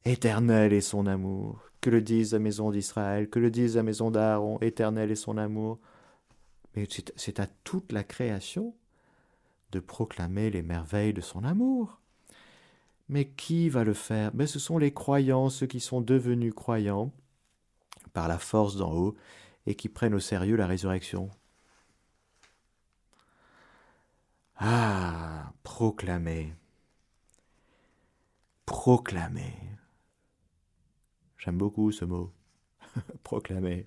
Éternel 0.04 0.74
est 0.74 0.82
son 0.82 1.06
amour. 1.06 1.60
Que 1.84 1.90
le 1.90 2.00
dise 2.00 2.32
la 2.32 2.38
maison 2.38 2.70
d'Israël, 2.70 3.28
que 3.28 3.38
le 3.38 3.50
dise 3.50 3.76
la 3.76 3.82
maison 3.82 4.10
d'Aaron, 4.10 4.58
éternel 4.62 5.10
est 5.10 5.16
son 5.16 5.36
amour. 5.36 5.78
Mais 6.74 6.88
c'est 7.14 7.40
à 7.40 7.46
toute 7.46 7.92
la 7.92 8.02
création 8.02 8.74
de 9.70 9.80
proclamer 9.80 10.48
les 10.48 10.62
merveilles 10.62 11.12
de 11.12 11.20
son 11.20 11.44
amour. 11.44 12.00
Mais 13.10 13.26
qui 13.26 13.68
va 13.68 13.84
le 13.84 13.92
faire? 13.92 14.30
Mais 14.32 14.46
Ce 14.46 14.58
sont 14.58 14.78
les 14.78 14.94
croyants, 14.94 15.50
ceux 15.50 15.66
qui 15.66 15.78
sont 15.78 16.00
devenus 16.00 16.54
croyants 16.54 17.12
par 18.14 18.28
la 18.28 18.38
force 18.38 18.76
d'en 18.76 18.94
haut 18.94 19.14
et 19.66 19.74
qui 19.74 19.90
prennent 19.90 20.14
au 20.14 20.20
sérieux 20.20 20.56
la 20.56 20.66
résurrection. 20.66 21.28
Ah, 24.56 25.52
proclamer. 25.62 26.54
Proclamer. 28.64 29.73
J'aime 31.44 31.58
beaucoup 31.58 31.92
ce 31.92 32.06
mot. 32.06 32.32
proclamer. 33.22 33.86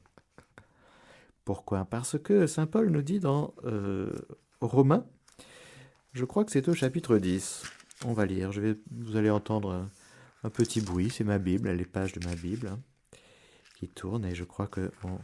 Pourquoi? 1.43 1.86
Parce 1.86 2.20
que 2.20 2.46
Saint 2.46 2.67
Paul 2.67 2.89
nous 2.89 3.02
dit 3.02 3.20
dans 3.20 3.56
euh, 3.63 4.13
Romains, 4.62 5.08
je 6.13 6.26
crois 6.26 6.46
que 6.46 6.52
c'est 6.52 6.67
au 6.67 6.76
chapitre 6.76 7.17
10. 7.17 7.63
On 8.06 8.13
va 8.13 8.28
lire, 8.28 8.52
je 8.52 8.62
vais, 8.62 8.78
vous 8.91 9.15
allez 9.15 9.32
entendre 9.32 9.89
un, 10.43 10.50
petit 10.50 10.82
bruit, 10.82 11.10
c'est 11.10 11.24
ma 11.24 11.39
Bible, 11.39 11.70
les 11.72 11.86
pages 11.86 12.13
de 12.13 12.26
ma 12.26 12.36
Bible 12.36 12.67
hein, 12.67 12.80
qui 13.76 13.89
tournent, 13.89 14.26
et 14.26 14.36
je 14.36 14.43
crois 14.43 14.67
que 14.67 14.91
en, 15.04 15.20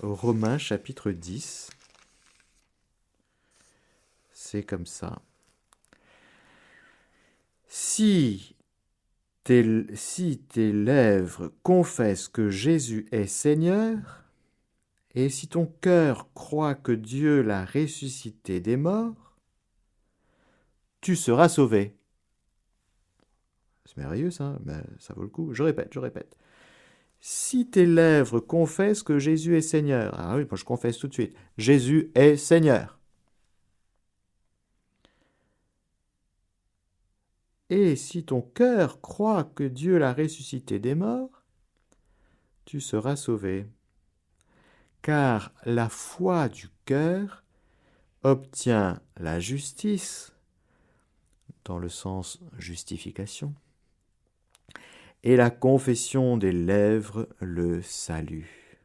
Romains 0.00 0.58
chapitre 0.58 1.10
10, 1.10 1.70
c'est 4.32 4.62
comme 4.62 4.86
ça. 4.86 5.20
Si 7.66 8.54
si 9.94 10.38
tes 10.48 10.72
lèvres 10.72 11.52
confessent 11.62 12.28
que 12.28 12.50
Jésus 12.50 13.06
est 13.12 13.26
Seigneur, 13.26 14.24
et 15.14 15.30
si 15.30 15.48
ton 15.48 15.66
cœur 15.80 16.32
croit 16.34 16.74
que 16.74 16.92
Dieu 16.92 17.42
l'a 17.42 17.64
ressuscité 17.64 18.60
des 18.60 18.76
morts, 18.76 19.36
tu 21.00 21.16
seras 21.16 21.48
sauvé. 21.48 21.96
C'est 23.84 23.96
merveilleux 23.96 24.30
ça, 24.30 24.58
mais 24.64 24.82
ça 24.98 25.14
vaut 25.14 25.22
le 25.22 25.28
coup. 25.28 25.54
Je 25.54 25.62
répète, 25.62 25.88
je 25.92 25.98
répète. 25.98 26.36
Si 27.20 27.68
tes 27.68 27.86
lèvres 27.86 28.40
confessent 28.40 29.02
que 29.02 29.18
Jésus 29.18 29.56
est 29.56 29.62
Seigneur, 29.62 30.14
ah 30.18 30.36
oui, 30.36 30.44
je 30.52 30.64
confesse 30.64 30.98
tout 30.98 31.08
de 31.08 31.14
suite, 31.14 31.34
Jésus 31.56 32.10
est 32.14 32.36
Seigneur. 32.36 32.97
Et 37.70 37.96
si 37.96 38.24
ton 38.24 38.40
cœur 38.40 39.00
croit 39.00 39.44
que 39.44 39.64
Dieu 39.64 39.98
l'a 39.98 40.14
ressuscité 40.14 40.78
des 40.78 40.94
morts, 40.94 41.42
tu 42.64 42.80
seras 42.80 43.16
sauvé. 43.16 43.66
Car 45.02 45.52
la 45.64 45.88
foi 45.88 46.48
du 46.48 46.68
cœur 46.86 47.44
obtient 48.22 49.00
la 49.16 49.38
justice, 49.38 50.32
dans 51.64 51.78
le 51.78 51.88
sens 51.88 52.40
justification, 52.58 53.54
et 55.22 55.36
la 55.36 55.50
confession 55.50 56.36
des 56.36 56.52
lèvres 56.52 57.28
le 57.40 57.82
salut. 57.82 58.80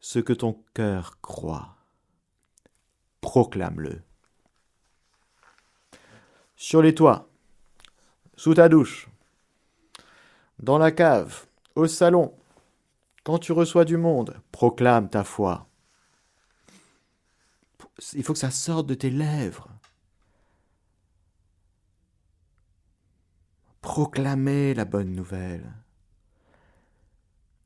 Ce 0.00 0.18
que 0.18 0.32
ton 0.32 0.64
cœur 0.72 1.20
croit, 1.20 1.76
proclame-le. 3.20 4.07
Sur 6.60 6.82
les 6.82 6.94
toits, 6.94 7.30
sous 8.36 8.52
ta 8.52 8.68
douche, 8.68 9.08
dans 10.58 10.76
la 10.76 10.90
cave, 10.90 11.46
au 11.76 11.86
salon, 11.86 12.34
quand 13.24 13.38
tu 13.38 13.52
reçois 13.52 13.84
du 13.84 13.96
monde, 13.96 14.36
proclame 14.52 15.08
ta 15.08 15.24
foi. 15.24 15.68
Il 18.12 18.24
faut 18.24 18.32
que 18.32 18.38
ça 18.38 18.50
sorte 18.50 18.86
de 18.86 18.94
tes 18.94 19.08
lèvres. 19.08 19.68
proclamer 23.80 24.74
la 24.74 24.84
bonne 24.84 25.12
nouvelle. 25.12 25.72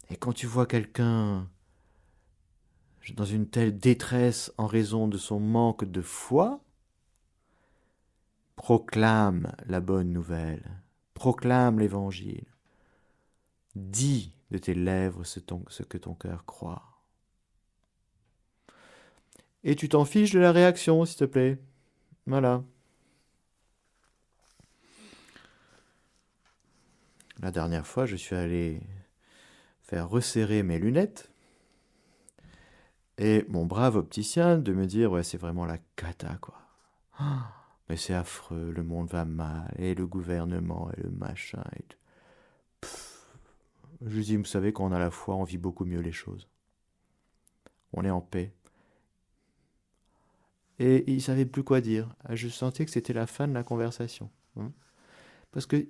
Et 0.09 0.16
quand 0.16 0.33
tu 0.33 0.46
vois 0.46 0.66
quelqu'un 0.66 1.48
dans 3.16 3.24
une 3.24 3.48
telle 3.48 3.76
détresse 3.76 4.52
en 4.57 4.68
raison 4.68 5.09
de 5.09 5.18
son 5.18 5.40
manque 5.40 5.85
de 5.85 6.00
foi, 6.00 6.62
proclame 8.62 9.53
la 9.66 9.81
bonne 9.81 10.12
nouvelle, 10.12 10.62
proclame 11.14 11.81
l'évangile, 11.81 12.46
dis 13.75 14.37
de 14.53 14.59
tes 14.59 14.72
lèvres 14.72 15.25
ce, 15.25 15.40
que 15.40 15.98
ton 15.98 16.14
cœur 16.14 16.44
croit. 16.44 17.03
Et 19.64 19.75
tu 19.75 19.88
t'en 19.88 20.05
fiches 20.05 20.31
de 20.31 20.38
la 20.38 20.53
réaction, 20.53 21.05
s'il 21.05 21.18
te 21.18 21.25
plaît. 21.25 21.59
Voilà. 22.29 22.62
La 27.40 27.51
dernière 27.51 27.87
fois, 27.87 28.07
je 28.07 28.14
suis 28.14 28.37
allé 28.37 28.81
faire 29.83 30.09
resserrer 30.09 30.62
mes 30.62 30.79
lunettes. 30.79 31.33
Et 33.18 33.44
mon 33.48 33.66
brave 33.66 33.96
opticien 33.96 34.57
de 34.57 34.72
me 34.72 34.87
dire 34.87 35.11
Ouais, 35.11 35.25
c'est 35.25 35.38
vraiment 35.38 35.66
la 35.66 35.79
cata, 35.96 36.37
quoi. 36.40 36.61
Ah, 37.18 37.62
mais 37.88 37.97
c'est 37.97 38.14
affreux, 38.14 38.71
le 38.71 38.83
monde 38.83 39.09
va 39.09 39.25
mal, 39.25 39.73
et 39.79 39.95
le 39.95 40.07
gouvernement, 40.07 40.90
et 40.97 41.03
le 41.03 41.11
machin. 41.11 41.62
Et 41.77 41.85
Je 44.03 44.16
lui 44.16 44.25
dis 44.25 44.37
Vous 44.37 44.45
savez, 44.45 44.73
quand 44.73 44.85
on 44.85 44.92
a 44.92 44.99
la 44.99 45.11
foi, 45.11 45.37
on 45.37 45.45
vit 45.45 45.59
beaucoup 45.59 45.85
mieux 45.85 46.01
les 46.01 46.12
choses. 46.12 46.49
On 47.92 48.05
est 48.05 48.11
en 48.11 48.21
paix. 48.21 48.53
Et 50.79 51.05
il 51.12 51.23
savait 51.23 51.45
plus 51.45 51.62
quoi 51.62 51.81
dire. 51.81 52.14
Ah, 52.25 52.35
je 52.35 52.49
sentais 52.49 52.85
que 52.85 52.90
c'était 52.90 53.12
la 53.12 53.27
fin 53.27 53.47
de 53.47 53.53
la 53.53 53.62
conversation. 53.62 54.31
Hein. 54.59 54.73
Parce 55.53 55.66
que 55.66 55.87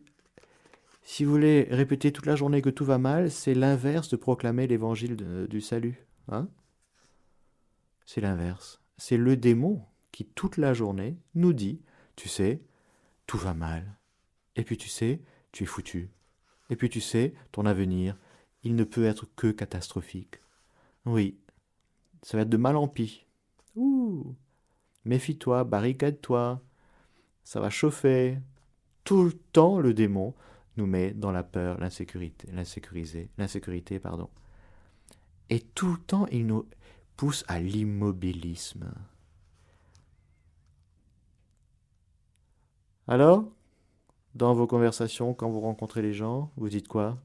si 1.03 1.25
vous 1.25 1.31
voulez 1.33 1.69
répéter 1.71 2.13
toute 2.13 2.27
la 2.27 2.37
journée 2.37 2.63
que 2.63 2.71
tout 2.71 2.85
va 2.85 2.99
mal, 2.99 3.31
c'est 3.31 3.55
l'inverse 3.55 4.09
de 4.09 4.17
proclamer 4.17 4.67
l'évangile 4.67 5.17
du 5.49 5.61
salut. 5.61 6.07
Hein 6.29 6.49
c'est 8.07 8.21
l'inverse. 8.21 8.81
C'est 8.99 9.17
le 9.17 9.37
démon 9.37 9.83
qui, 10.13 10.27
toute 10.27 10.59
la 10.59 10.75
journée, 10.75 11.19
nous 11.35 11.53
dit 11.53 11.81
Tu 12.17 12.29
sais, 12.29 12.63
tout 13.27 13.39
va 13.39 13.55
mal. 13.55 13.99
Et 14.57 14.65
puis 14.65 14.77
tu 14.77 14.89
sais, 14.89 15.21
tu 15.51 15.65
es 15.65 15.67
foutu. 15.67 16.11
Et 16.71 16.77
puis 16.77 16.89
tu 16.89 17.01
sais, 17.01 17.35
ton 17.51 17.67
avenir, 17.67 18.17
il 18.63 18.77
ne 18.77 18.85
peut 18.85 19.05
être 19.05 19.27
que 19.35 19.51
catastrophique. 19.51 20.41
Oui, 21.05 21.39
ça 22.23 22.37
va 22.37 22.43
être 22.43 22.49
de 22.49 22.57
mal 22.57 22.77
en 22.77 22.89
pis. 22.89 23.27
Ouh 23.75 24.37
Méfie-toi, 25.05 25.65
barricade-toi. 25.65 26.63
Ça 27.43 27.61
va 27.61 27.71
chauffer. 27.71 28.39
Tout 29.05 29.25
le 29.25 29.33
temps, 29.33 29.81
le 29.81 29.95
démon 29.95 30.35
nous 30.77 30.87
met 30.87 31.13
dans 31.13 31.33
la 31.33 31.43
peur, 31.43 31.79
l'insécurité, 31.79 32.49
l'insécurisé, 32.53 33.31
l'insécurité, 33.37 33.99
pardon. 33.99 34.31
Et 35.51 35.61
tout 35.61 35.93
le 35.93 35.99
temps, 35.99 36.27
il 36.29 36.47
nous 36.47 36.67
pousse 37.17 37.45
à 37.49 37.61
l'immobilisme. 37.61 38.93
Alors, 43.09 43.51
dans 44.35 44.55
vos 44.55 44.67
conversations, 44.67 45.35
quand 45.35 45.51
vous 45.51 45.61
rencontrez 45.61 46.03
les 46.03 46.13
gens, 46.13 46.53
vous 46.57 46.69
dites 46.69 46.89
quoi? 46.89 47.19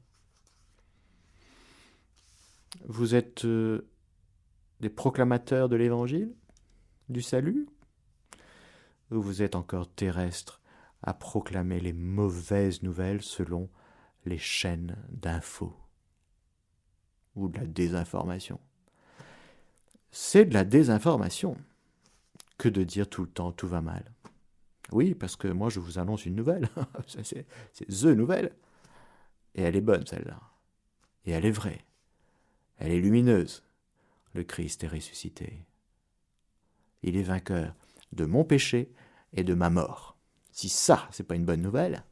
Vous 2.84 3.14
êtes 3.14 3.44
euh, 3.44 3.88
des 4.80 4.90
proclamateurs 4.90 5.68
de 5.68 5.76
l'évangile, 5.76 6.34
du 7.08 7.22
salut? 7.22 7.68
Ou 9.10 9.22
vous 9.22 9.42
êtes 9.42 9.54
encore 9.54 9.88
terrestre 9.88 10.60
à 11.02 11.14
proclamer 11.14 11.80
les 11.80 11.92
mauvaises 11.92 12.82
nouvelles 12.82 13.22
selon 13.22 13.70
les 14.26 14.38
chaînes 14.38 14.96
d'infos 15.10 15.74
ou 17.36 17.48
de 17.48 17.58
la 17.58 17.66
désinformation? 17.66 18.60
C'est 20.10 20.44
de 20.44 20.54
la 20.54 20.64
désinformation 20.64 21.56
que 22.58 22.68
de 22.68 22.82
dire 22.82 23.08
tout 23.08 23.22
le 23.22 23.30
temps 23.30 23.52
tout 23.52 23.68
va 23.68 23.80
mal. 23.80 24.12
Oui, 24.92 25.14
parce 25.14 25.36
que 25.36 25.48
moi 25.48 25.68
je 25.68 25.80
vous 25.80 25.98
annonce 25.98 26.26
une 26.26 26.34
nouvelle. 26.34 26.68
c'est 27.06 27.46
THE 27.74 28.14
nouvelle. 28.14 28.52
Et 29.54 29.62
elle 29.62 29.76
est 29.76 29.82
bonne 29.82 30.06
celle-là. 30.06 30.40
Et 31.26 31.32
elle 31.32 31.44
est 31.44 31.50
vraie. 31.50 31.84
Elle 32.78 32.92
est 32.92 33.00
lumineuse. 33.00 33.64
Le 34.34 34.44
Christ 34.44 34.84
est 34.84 34.88
ressuscité. 34.88 35.64
Il 37.02 37.16
est 37.16 37.22
vainqueur 37.22 37.74
de 38.12 38.24
mon 38.24 38.44
péché 38.44 38.92
et 39.34 39.44
de 39.44 39.54
ma 39.54 39.70
mort. 39.70 40.16
Si 40.52 40.68
ça, 40.68 41.08
c'est 41.10 41.24
pas 41.24 41.34
une 41.34 41.44
bonne 41.44 41.62
nouvelle. 41.62 42.04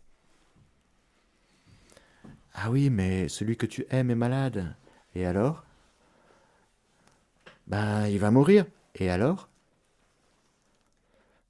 Ah 2.55 2.71
oui, 2.71 2.91
mais 2.91 3.29
celui 3.29 3.57
que 3.57 3.67
tu 3.67 3.87
aimes 3.91 4.11
est 4.11 4.15
malade. 4.15 4.77
Et 5.15 5.27
alors? 5.27 5.65
Ben, 7.67 8.07
il 8.07 8.19
va 8.19 8.31
mourir. 8.31 8.67
Et 8.95 9.11
alors? 9.11 9.49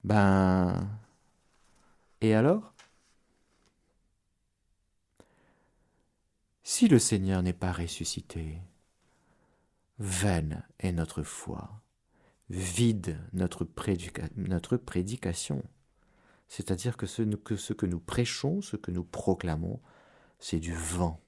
Ben... 0.05 0.89
Et 2.21 2.35
alors? 2.35 2.75
Si 6.63 6.89
le 6.89 6.99
Seigneur 6.99 7.43
n'est 7.43 7.53
pas 7.53 7.73
ressuscité, 7.73 8.59
vaine 9.99 10.67
est 10.79 10.93
notre 10.93 11.23
foi, 11.23 11.83
vide 12.51 13.19
notre, 13.33 13.65
prédication. 13.65 15.63
C'est-à-dire 16.49 16.97
que 16.97 17.07
ce, 17.07 17.23
que 17.73 17.87
nous 17.87 18.01
prêchons, 18.01 18.63
ce 18.63 18.77
que 18.77 18.91
nous 18.91 19.05
proclamons, 19.05 19.81
c'est 20.39 20.61
du 20.61 20.75
vent. 20.75 21.21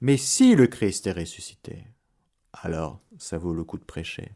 Mais 0.00 0.16
si 0.16 0.54
le 0.54 0.66
Christ 0.66 1.06
est 1.06 1.12
ressuscité, 1.12 1.86
alors 2.52 3.00
ça 3.18 3.38
vaut 3.38 3.54
le 3.54 3.64
coup 3.64 3.78
de 3.78 3.84
prêcher. 3.84 4.34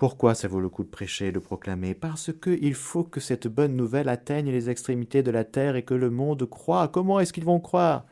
Pourquoi 0.00 0.34
ça 0.34 0.48
vaut 0.48 0.62
le 0.62 0.70
coup 0.70 0.82
de 0.82 0.88
prêcher 0.88 1.26
et 1.26 1.32
de 1.32 1.38
proclamer? 1.38 1.92
Parce 1.92 2.32
qu'il 2.32 2.72
faut 2.72 3.04
que 3.04 3.20
cette 3.20 3.48
bonne 3.48 3.76
nouvelle 3.76 4.08
atteigne 4.08 4.50
les 4.50 4.70
extrémités 4.70 5.22
de 5.22 5.30
la 5.30 5.44
terre 5.44 5.76
et 5.76 5.82
que 5.82 5.92
le 5.92 6.08
monde 6.08 6.48
croit. 6.48 6.88
Comment 6.88 7.20
est-ce 7.20 7.34
qu'ils 7.34 7.44
vont 7.44 7.60
croire? 7.60 8.06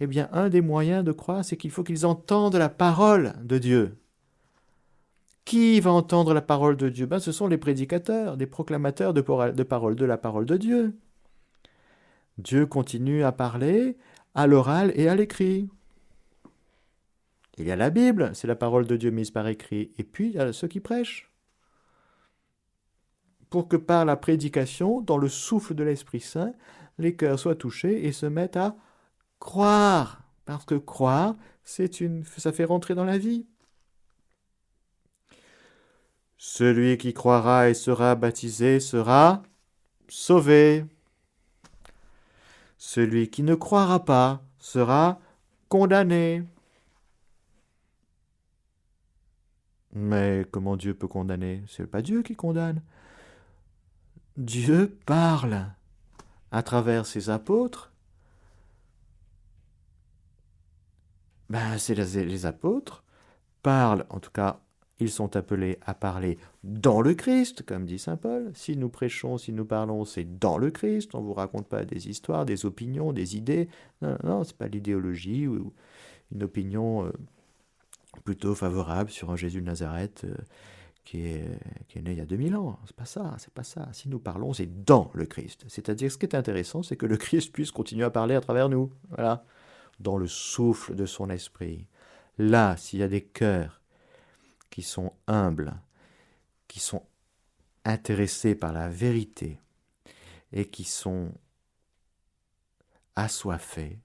Eh 0.00 0.08
bien, 0.08 0.28
un 0.32 0.48
des 0.48 0.60
moyens 0.60 1.04
de 1.04 1.12
croire, 1.12 1.44
c'est 1.44 1.56
qu'il 1.56 1.70
faut 1.70 1.84
qu'ils 1.84 2.06
entendent 2.06 2.56
la 2.56 2.68
parole 2.68 3.34
de 3.44 3.58
Dieu. 3.58 3.98
Qui 5.44 5.78
va 5.78 5.92
entendre 5.92 6.34
la 6.34 6.42
parole 6.42 6.76
de 6.76 6.88
Dieu? 6.88 7.06
Ben, 7.06 7.20
Ce 7.20 7.30
sont 7.30 7.46
les 7.46 7.56
prédicateurs, 7.56 8.34
les 8.34 8.46
proclamateurs 8.46 9.14
de 9.14 9.20
parole 9.20 9.94
de 9.94 10.04
la 10.04 10.18
parole 10.18 10.46
de 10.46 10.56
Dieu. 10.56 10.98
Dieu 12.38 12.66
continue 12.66 13.22
à 13.22 13.30
parler 13.30 13.96
à 14.34 14.48
l'oral 14.48 14.92
et 14.96 15.06
à 15.06 15.14
l'écrit. 15.14 15.68
Il 17.58 17.66
y 17.66 17.70
a 17.70 17.76
la 17.76 17.90
Bible, 17.90 18.30
c'est 18.34 18.46
la 18.46 18.56
parole 18.56 18.86
de 18.86 18.96
Dieu 18.96 19.10
mise 19.10 19.30
par 19.30 19.46
écrit, 19.46 19.92
et 19.98 20.04
puis 20.04 20.28
il 20.28 20.34
y 20.34 20.38
a 20.38 20.52
ceux 20.52 20.68
qui 20.68 20.80
prêchent. 20.80 21.30
Pour 23.50 23.68
que 23.68 23.76
par 23.76 24.04
la 24.06 24.16
prédication, 24.16 25.02
dans 25.02 25.18
le 25.18 25.28
souffle 25.28 25.74
de 25.74 25.84
l'Esprit 25.84 26.20
Saint, 26.20 26.54
les 26.98 27.14
cœurs 27.14 27.38
soient 27.38 27.54
touchés 27.54 28.06
et 28.06 28.12
se 28.12 28.26
mettent 28.26 28.56
à 28.56 28.76
croire. 29.38 30.22
Parce 30.46 30.64
que 30.64 30.74
croire, 30.74 31.36
c'est 31.62 31.92
ça 32.38 32.52
fait 32.52 32.64
rentrer 32.64 32.94
dans 32.94 33.04
la 33.04 33.18
vie. 33.18 33.46
Celui 36.38 36.98
qui 36.98 37.12
croira 37.14 37.68
et 37.68 37.74
sera 37.74 38.16
baptisé 38.16 38.80
sera 38.80 39.42
sauvé. 40.08 40.84
Celui 42.78 43.30
qui 43.30 43.42
ne 43.42 43.54
croira 43.54 44.04
pas 44.04 44.42
sera 44.58 45.20
condamné. 45.68 46.42
Mais 49.92 50.46
comment 50.50 50.76
Dieu 50.76 50.94
peut 50.94 51.08
condamner? 51.08 51.62
C'est 51.68 51.86
pas 51.86 52.02
Dieu 52.02 52.22
qui 52.22 52.34
condamne. 52.34 52.80
Dieu 54.36 54.96
parle 55.04 55.66
à 56.50 56.62
travers 56.62 57.06
ses 57.06 57.28
apôtres. 57.28 57.92
Ben, 61.50 61.76
c'est 61.76 61.94
les, 61.94 62.46
apôtres 62.46 63.04
parlent, 63.62 64.06
en 64.08 64.20
tout 64.20 64.30
cas, 64.30 64.60
ils 64.98 65.10
sont 65.10 65.36
appelés 65.36 65.78
à 65.84 65.92
parler 65.92 66.38
dans 66.64 67.02
le 67.02 67.12
Christ, 67.12 67.62
comme 67.62 67.84
dit 67.84 67.98
saint 67.98 68.16
Paul. 68.16 68.52
Si 68.54 68.76
nous 68.76 68.88
prêchons, 68.88 69.36
si 69.36 69.52
nous 69.52 69.66
parlons, 69.66 70.06
c'est 70.06 70.38
dans 70.38 70.56
le 70.56 70.70
Christ. 70.70 71.14
On 71.14 71.20
ne 71.20 71.26
vous 71.26 71.34
raconte 71.34 71.68
pas 71.68 71.84
des 71.84 72.08
histoires, 72.08 72.46
des 72.46 72.64
opinions, 72.64 73.12
des 73.12 73.36
idées. 73.36 73.68
Non, 74.00 74.16
non, 74.24 74.44
c'est 74.44 74.56
pas 74.56 74.68
l'idéologie 74.68 75.46
ou 75.46 75.74
une 76.32 76.42
opinion 76.42 77.04
euh, 77.04 77.12
plutôt 78.20 78.54
favorable 78.54 79.10
sur 79.10 79.30
un 79.30 79.36
Jésus 79.36 79.60
de 79.60 79.66
Nazareth 79.66 80.24
euh, 80.24 80.34
qui, 81.04 81.26
est, 81.26 81.58
qui 81.88 81.98
est 81.98 82.02
né 82.02 82.12
il 82.12 82.18
y 82.18 82.20
a 82.20 82.26
2000 82.26 82.56
ans. 82.56 82.78
C'est 82.86 82.96
pas 82.96 83.04
ça, 83.04 83.34
c'est 83.38 83.52
pas 83.52 83.64
ça. 83.64 83.88
Si 83.92 84.08
nous 84.08 84.20
parlons, 84.20 84.52
c'est 84.52 84.84
dans 84.84 85.10
le 85.14 85.26
Christ. 85.26 85.64
C'est-à-dire, 85.68 86.10
ce 86.10 86.18
qui 86.18 86.26
est 86.26 86.34
intéressant, 86.34 86.82
c'est 86.82 86.96
que 86.96 87.06
le 87.06 87.16
Christ 87.16 87.52
puisse 87.52 87.70
continuer 87.70 88.04
à 88.04 88.10
parler 88.10 88.34
à 88.34 88.40
travers 88.40 88.68
nous. 88.68 88.92
Voilà. 89.08 89.44
Dans 90.00 90.16
le 90.16 90.26
souffle 90.26 90.94
de 90.94 91.06
son 91.06 91.30
esprit. 91.30 91.86
Là, 92.38 92.76
s'il 92.76 93.00
y 93.00 93.02
a 93.02 93.08
des 93.08 93.22
cœurs 93.22 93.82
qui 94.70 94.82
sont 94.82 95.12
humbles, 95.26 95.74
qui 96.68 96.80
sont 96.80 97.02
intéressés 97.84 98.54
par 98.54 98.72
la 98.72 98.88
vérité 98.88 99.60
et 100.52 100.66
qui 100.66 100.84
sont 100.84 101.32
assoiffés, 103.16 103.98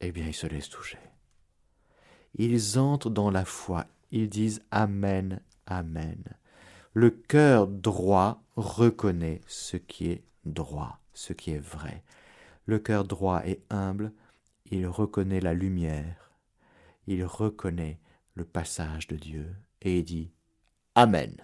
eh 0.00 0.12
bien, 0.12 0.26
ils 0.26 0.34
se 0.34 0.46
laissent 0.46 0.70
toucher 0.70 0.98
ils 2.36 2.78
entrent 2.78 3.10
dans 3.10 3.30
la 3.30 3.44
foi, 3.44 3.86
ils 4.10 4.28
disent 4.28 4.62
Amen, 4.70 5.40
Amen. 5.66 6.22
Le 6.92 7.10
cœur 7.10 7.66
droit 7.66 8.42
reconnaît 8.56 9.40
ce 9.46 9.76
qui 9.76 10.10
est 10.10 10.22
droit, 10.44 11.00
ce 11.12 11.32
qui 11.32 11.50
est 11.52 11.58
vrai. 11.58 12.02
Le 12.66 12.78
cœur 12.78 13.04
droit 13.04 13.42
et 13.46 13.60
humble, 13.70 14.12
il 14.70 14.86
reconnaît 14.86 15.40
la 15.40 15.54
lumière, 15.54 16.30
il 17.06 17.24
reconnaît 17.24 17.98
le 18.34 18.44
passage 18.44 19.06
de 19.06 19.16
Dieu 19.16 19.54
et 19.82 19.98
il 19.98 20.04
dit 20.04 20.30
Amen. 20.94 21.34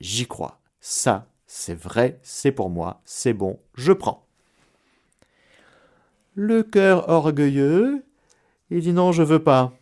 J'y 0.00 0.26
crois. 0.26 0.60
Ça, 0.80 1.26
c'est 1.46 1.74
vrai, 1.74 2.18
c'est 2.22 2.52
pour 2.52 2.70
moi, 2.70 3.02
c'est 3.04 3.34
bon, 3.34 3.58
je 3.74 3.92
prends. 3.92 4.24
Le 6.34 6.62
cœur 6.62 7.08
orgueilleux, 7.08 8.04
il 8.70 8.80
dit 8.80 8.92
non, 8.92 9.12
je 9.12 9.22
veux 9.22 9.42
pas. 9.42 9.72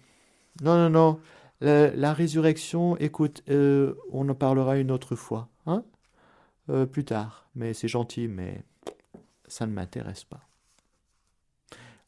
Non, 0.63 0.77
non, 0.77 0.91
non. 0.91 1.21
La, 1.61 2.13
résurrection, 2.13 2.97
écoute, 2.99 3.43
euh, 3.49 3.95
on 4.13 4.29
en 4.29 4.35
parlera 4.35 4.79
une 4.79 4.91
autre 4.91 5.17
fois, 5.17 5.49
hein 5.67 5.85
euh, 6.71 6.87
Plus 6.87 7.05
tard. 7.05 7.49
Mais 7.55 7.75
c'est 7.75 7.89
gentil, 7.89 8.29
mais 8.29 8.63
ça 9.49 9.67
ne 9.67 9.73
m'intéresse 9.73 10.25
pas. 10.25 10.47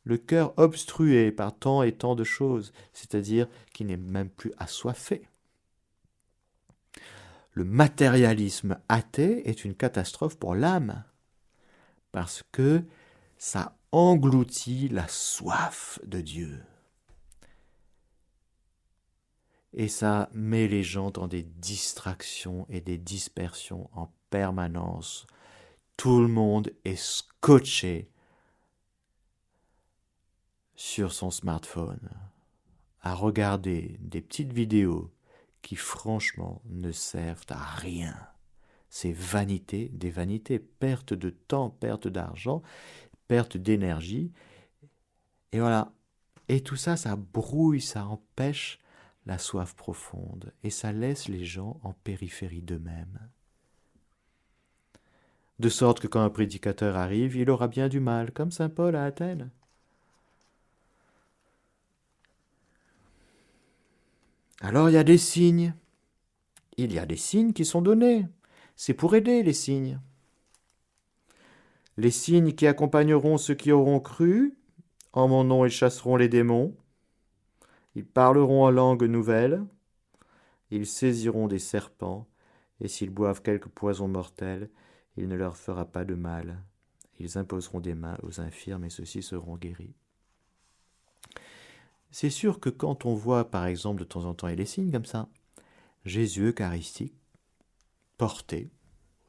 Le 0.05 0.17
cœur 0.17 0.55
obstrué 0.57 1.31
par 1.33 1.57
tant 1.57 1.83
et 1.83 1.93
tant 1.93 2.15
de 2.15 2.25
choses, 2.25 2.73
c'est-à-dire 2.93 3.49
qui 3.73 3.85
n'est 3.85 3.97
même 3.97 4.31
plus 4.31 4.53
assoiffé. 4.59 5.29
Le 7.53 7.65
matérialisme 7.65 8.79
athée 8.89 9.49
est 9.49 9.65
une 9.65 9.75
catastrophe 9.75 10.39
pour 10.39 10.55
l'âme, 10.55 11.05
parce 12.13 12.45
que 12.53 12.83
ça 13.39 13.77
engloutit 13.93 14.89
la 14.89 15.09
soif 15.09 15.99
de 16.07 16.21
Dieu 16.21 16.61
et 19.73 19.89
ça 19.89 20.29
met 20.33 20.69
les 20.69 20.83
gens 20.83 21.11
dans 21.11 21.29
des 21.29 21.43
distractions 21.43 22.67
et 22.69 22.81
des 22.81 22.99
dispersions 22.99 23.89
en 23.93 24.13
permanence. 24.31 25.27
Tout 25.97 26.21
le 26.21 26.29
monde 26.29 26.73
est 26.85 27.01
scotché 27.01 28.11
sur 30.75 31.13
son 31.13 31.31
smartphone 31.31 32.09
à 33.03 33.15
regarder 33.15 33.97
des 34.01 34.21
petites 34.21 34.53
vidéos 34.53 35.13
qui 35.63 35.77
franchement 35.77 36.63
ne 36.67 36.91
servent 36.91 37.45
à 37.51 37.63
rien. 37.63 38.17
C'est 38.89 39.13
vanité, 39.13 39.89
des 39.93 40.11
vanités, 40.11 40.59
perte 40.59 41.13
de 41.15 41.31
temps, 41.31 41.71
perte 41.71 42.09
d'argent, 42.09 42.63
perte 43.29 43.57
d'énergie. 43.57 44.33
Et 45.53 45.61
voilà. 45.61 45.93
Et 46.49 46.63
tout 46.63 46.77
ça, 46.77 46.97
ça 46.97 47.15
brouille, 47.15 47.81
ça 47.81 48.07
empêche 48.07 48.81
la 49.27 49.39
soif 49.39 49.75
profonde, 49.75 50.53
et 50.63 50.71
ça 50.71 50.93
laisse 50.93 51.29
les 51.29 51.45
gens 51.45 51.79
en 51.83 51.93
périphérie 51.93 52.63
d'eux-mêmes. 52.63 53.19
De 55.59 55.69
sorte 55.69 56.01
que 56.01 56.07
quand 56.07 56.23
un 56.23 56.31
prédicateur 56.31 56.97
arrive, 56.97 57.37
il 57.37 57.51
aura 57.51 57.69
bien 57.69 57.89
du 57.89 58.01
mal, 58.01 58.33
comme 58.33 58.51
saint 58.51 58.71
Paul 58.71 58.97
à 58.97 59.05
Athènes. 59.05 59.51
Alors 64.61 64.89
il 64.89 64.93
y 64.95 64.99
a 64.99 65.05
des 65.05 65.19
signes. 65.19 65.75
Il 66.77 66.93
y 66.93 66.99
a 66.99 67.07
des 67.07 67.17
signes 67.17 67.53
qui 67.53 67.65
sont 67.65 67.83
donnés. 67.83 68.27
C'est 68.77 68.95
pour 68.95 69.15
aider 69.15 69.43
les 69.43 69.53
signes. 69.53 70.01
Les 71.97 72.11
signes 72.11 72.53
qui 72.53 72.67
accompagneront 72.67 73.37
ceux 73.37 73.55
qui 73.55 73.73
auront 73.73 74.01
cru, 74.01 74.55
en 75.13 75.29
mon 75.29 75.45
nom 75.45 75.67
ils 75.67 75.71
chasseront 75.71 76.17
les 76.17 76.29
démons, 76.29 76.75
ils 77.95 78.07
parleront 78.07 78.65
en 78.65 78.71
langue 78.71 79.05
nouvelle, 79.05 79.65
ils 80.71 80.87
saisiront 80.87 81.49
des 81.49 81.59
serpents, 81.59 82.27
et 82.81 82.89
s'ils 82.89 83.11
boivent 83.11 83.43
quelque 83.43 83.69
poison 83.69 84.09
mortel, 84.09 84.71
il 85.17 85.29
ne 85.29 85.37
leur 85.37 85.57
fera 85.57 85.85
pas 85.85 86.05
de 86.05 86.15
mal. 86.15 86.63
Ils 87.19 87.37
imposeront 87.37 87.81
des 87.81 87.95
mains 87.95 88.17
aux 88.23 88.41
infirmes 88.41 88.85
et 88.85 88.91
ceux-ci 88.91 89.23
seront 89.23 89.57
guéris. 89.57 89.95
C'est 92.11 92.31
sûr 92.31 92.59
que 92.59 92.71
quand 92.71 93.05
on 93.05 93.15
voit, 93.15 93.51
par 93.51 93.67
exemple, 93.67 94.01
de 94.01 94.05
temps 94.05 94.25
en 94.25 94.35
temps, 94.35 94.49
et 94.49 94.57
les 94.57 94.65
signes 94.65 94.91
comme 94.91 95.05
ça, 95.05 95.29
Jésus 96.05 96.49
eucharistique, 96.49 97.15
porté, 98.17 98.71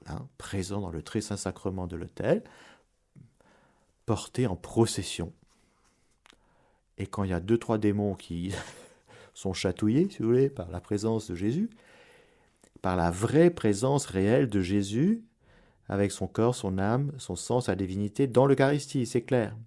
hein, 0.07 0.28
présent 0.38 0.82
dans 0.82 0.89
le 0.89 1.03
très 1.03 1.22
saint 1.22 1.38
sacrement 1.38 1.88
de 1.88 1.95
l'autel, 1.95 2.43
porté 4.05 4.47
en 4.47 4.55
procession. 4.55 5.34
Et 7.02 7.08
quand 7.08 7.24
il 7.24 7.32
y 7.32 7.34
a 7.34 7.39
deux, 7.39 7.58
trois 7.58 7.80
démons 7.80 8.14
qui 8.14 8.54
sont 9.34 9.54
chatouillés, 9.54 10.08
si 10.12 10.20
vous 10.20 10.28
voulez, 10.30 10.49
par 10.49 10.70
la 10.70 10.80
présence 10.80 11.32
de 11.32 11.36
Jésus, 11.36 11.72
par 12.84 12.95
la 12.95 13.10
vraie 13.10 13.49
présence 13.49 14.06
réelle 14.06 14.47
de 14.47 14.62
Jésus, 14.62 15.24
avec 15.89 16.12
son 16.12 16.28
corps, 16.28 16.54
son 16.54 16.78
âme, 16.78 17.12
son 17.18 17.36
sang, 17.36 17.60
sa 17.60 17.76
divinité, 17.76 18.28
dans 18.28 18.45
l'Eucharistie, 18.45 19.08
c'est 19.08 19.24
clair. 19.24 19.58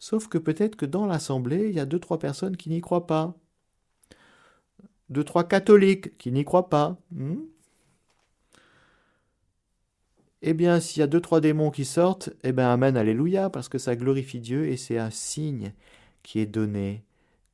Sauf 0.00 0.26
que 0.26 0.38
peut-être 0.38 0.74
que 0.74 0.84
dans 0.84 1.06
l'assemblée, 1.06 1.68
il 1.68 1.74
y 1.76 1.78
a 1.78 1.86
deux, 1.86 2.00
trois 2.00 2.18
personnes 2.18 2.56
qui 2.56 2.68
n'y 2.68 2.80
croient 2.80 3.06
pas. 3.06 3.36
Deux, 5.08 5.22
trois 5.22 5.44
catholiques 5.44 6.18
qui 6.18 6.32
n'y 6.32 6.44
croient 6.44 6.68
pas. 6.68 6.98
Hmm? 7.12 7.42
Eh 10.42 10.52
bien, 10.52 10.80
s'il 10.80 10.98
y 10.98 11.04
a 11.04 11.06
deux, 11.06 11.20
trois 11.20 11.40
démons 11.40 11.70
qui 11.70 11.84
sortent, 11.84 12.30
eh 12.42 12.50
bien, 12.50 12.72
Amen, 12.72 12.96
Alléluia, 12.96 13.50
parce 13.50 13.68
que 13.68 13.78
ça 13.78 13.94
glorifie 13.94 14.40
Dieu 14.40 14.66
et 14.66 14.76
c'est 14.76 14.98
un 14.98 15.10
signe 15.10 15.72
qui 16.22 16.40
est 16.40 16.46
donné 16.46 17.04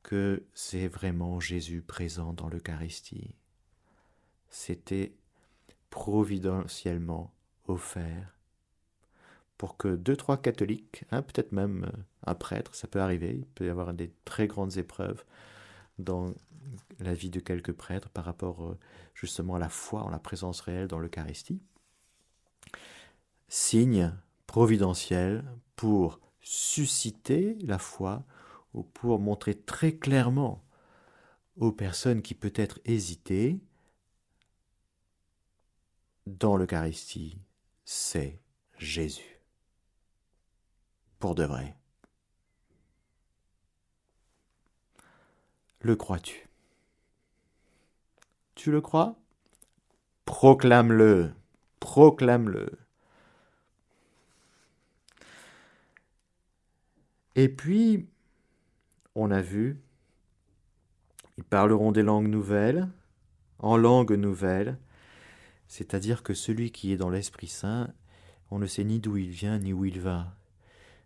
que 0.03 0.43
c'est 0.53 0.87
vraiment 0.87 1.39
Jésus 1.39 1.81
présent 1.81 2.33
dans 2.33 2.49
l'Eucharistie. 2.49 3.35
C'était 4.49 5.13
providentiellement 5.89 7.33
offert 7.67 8.35
pour 9.57 9.75
que 9.75 9.95
deux, 9.95 10.15
trois 10.15 10.37
catholiques, 10.37 11.03
hein, 11.11 11.21
peut-être 11.21 11.51
même 11.51 11.83
euh, 11.83 12.01
un 12.25 12.33
prêtre, 12.33 12.73
ça 12.75 12.87
peut 12.87 13.01
arriver, 13.01 13.35
il 13.39 13.45
peut 13.45 13.65
y 13.65 13.69
avoir 13.69 13.93
des 13.93 14.11
très 14.23 14.47
grandes 14.47 14.77
épreuves 14.77 15.25
dans 15.97 16.33
la 16.99 17.13
vie 17.13 17.29
de 17.29 17.41
quelques 17.41 17.73
prêtres 17.73 18.09
par 18.09 18.23
rapport 18.23 18.63
euh, 18.63 18.77
justement 19.13 19.55
à 19.55 19.59
la 19.59 19.69
foi 19.69 20.03
en 20.03 20.09
la 20.09 20.19
présence 20.19 20.61
réelle 20.61 20.87
dans 20.87 20.99
l'Eucharistie. 20.99 21.61
Signe 23.49 24.13
providentiel 24.47 25.43
pour 25.75 26.21
susciter 26.41 27.57
la 27.61 27.79
foi 27.79 28.23
ou 28.73 28.83
pour 28.83 29.19
montrer 29.19 29.55
très 29.55 29.93
clairement 29.93 30.63
aux 31.57 31.71
personnes 31.71 32.21
qui 32.21 32.35
peut-être 32.35 32.79
hésitaient 32.85 33.59
dans 36.25 36.55
l'Eucharistie, 36.55 37.41
c'est 37.85 38.39
Jésus. 38.77 39.39
Pour 41.19 41.35
de 41.35 41.43
vrai. 41.43 41.75
Le 45.81 45.95
crois-tu? 45.95 46.47
Tu 48.55 48.71
le 48.71 48.81
crois? 48.81 49.15
Proclame-le, 50.25 51.33
proclame-le. 51.79 52.77
Et 57.35 57.47
puis, 57.49 58.09
on 59.15 59.31
a 59.31 59.41
vu, 59.41 59.81
ils 61.37 61.43
parleront 61.43 61.91
des 61.91 62.03
langues 62.03 62.27
nouvelles, 62.27 62.87
en 63.59 63.77
langue 63.77 64.13
nouvelle, 64.13 64.77
c'est-à-dire 65.67 66.23
que 66.23 66.33
celui 66.33 66.71
qui 66.71 66.91
est 66.91 66.97
dans 66.97 67.09
l'Esprit 67.09 67.47
Saint, 67.47 67.93
on 68.51 68.59
ne 68.59 68.65
sait 68.65 68.83
ni 68.83 68.99
d'où 68.99 69.17
il 69.17 69.29
vient 69.29 69.59
ni 69.59 69.73
où 69.73 69.85
il 69.85 69.99
va. 69.99 70.35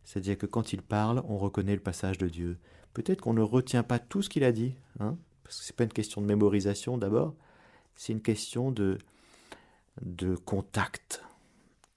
C'est-à-dire 0.04 0.38
que 0.38 0.46
quand 0.46 0.74
il 0.74 0.82
parle, 0.82 1.22
on 1.28 1.38
reconnaît 1.38 1.76
le 1.76 1.82
passage 1.82 2.18
de 2.18 2.28
Dieu. 2.28 2.58
Peut-être 2.94 3.22
qu'on 3.22 3.34
ne 3.34 3.42
retient 3.42 3.84
pas 3.84 4.00
tout 4.00 4.22
ce 4.22 4.30
qu'il 4.30 4.44
a 4.44 4.52
dit, 4.52 4.76
hein, 5.00 5.18
parce 5.44 5.58
que 5.58 5.66
ce 5.66 5.72
n'est 5.72 5.76
pas 5.76 5.84
une 5.84 5.94
question 5.94 6.22
de 6.22 6.28
mémorisation 6.28 6.98
d'abord, 6.98 7.36
c'est 7.96 8.14
une 8.14 8.22
question 8.22 8.72
de, 8.72 8.98
contact. 10.46 11.24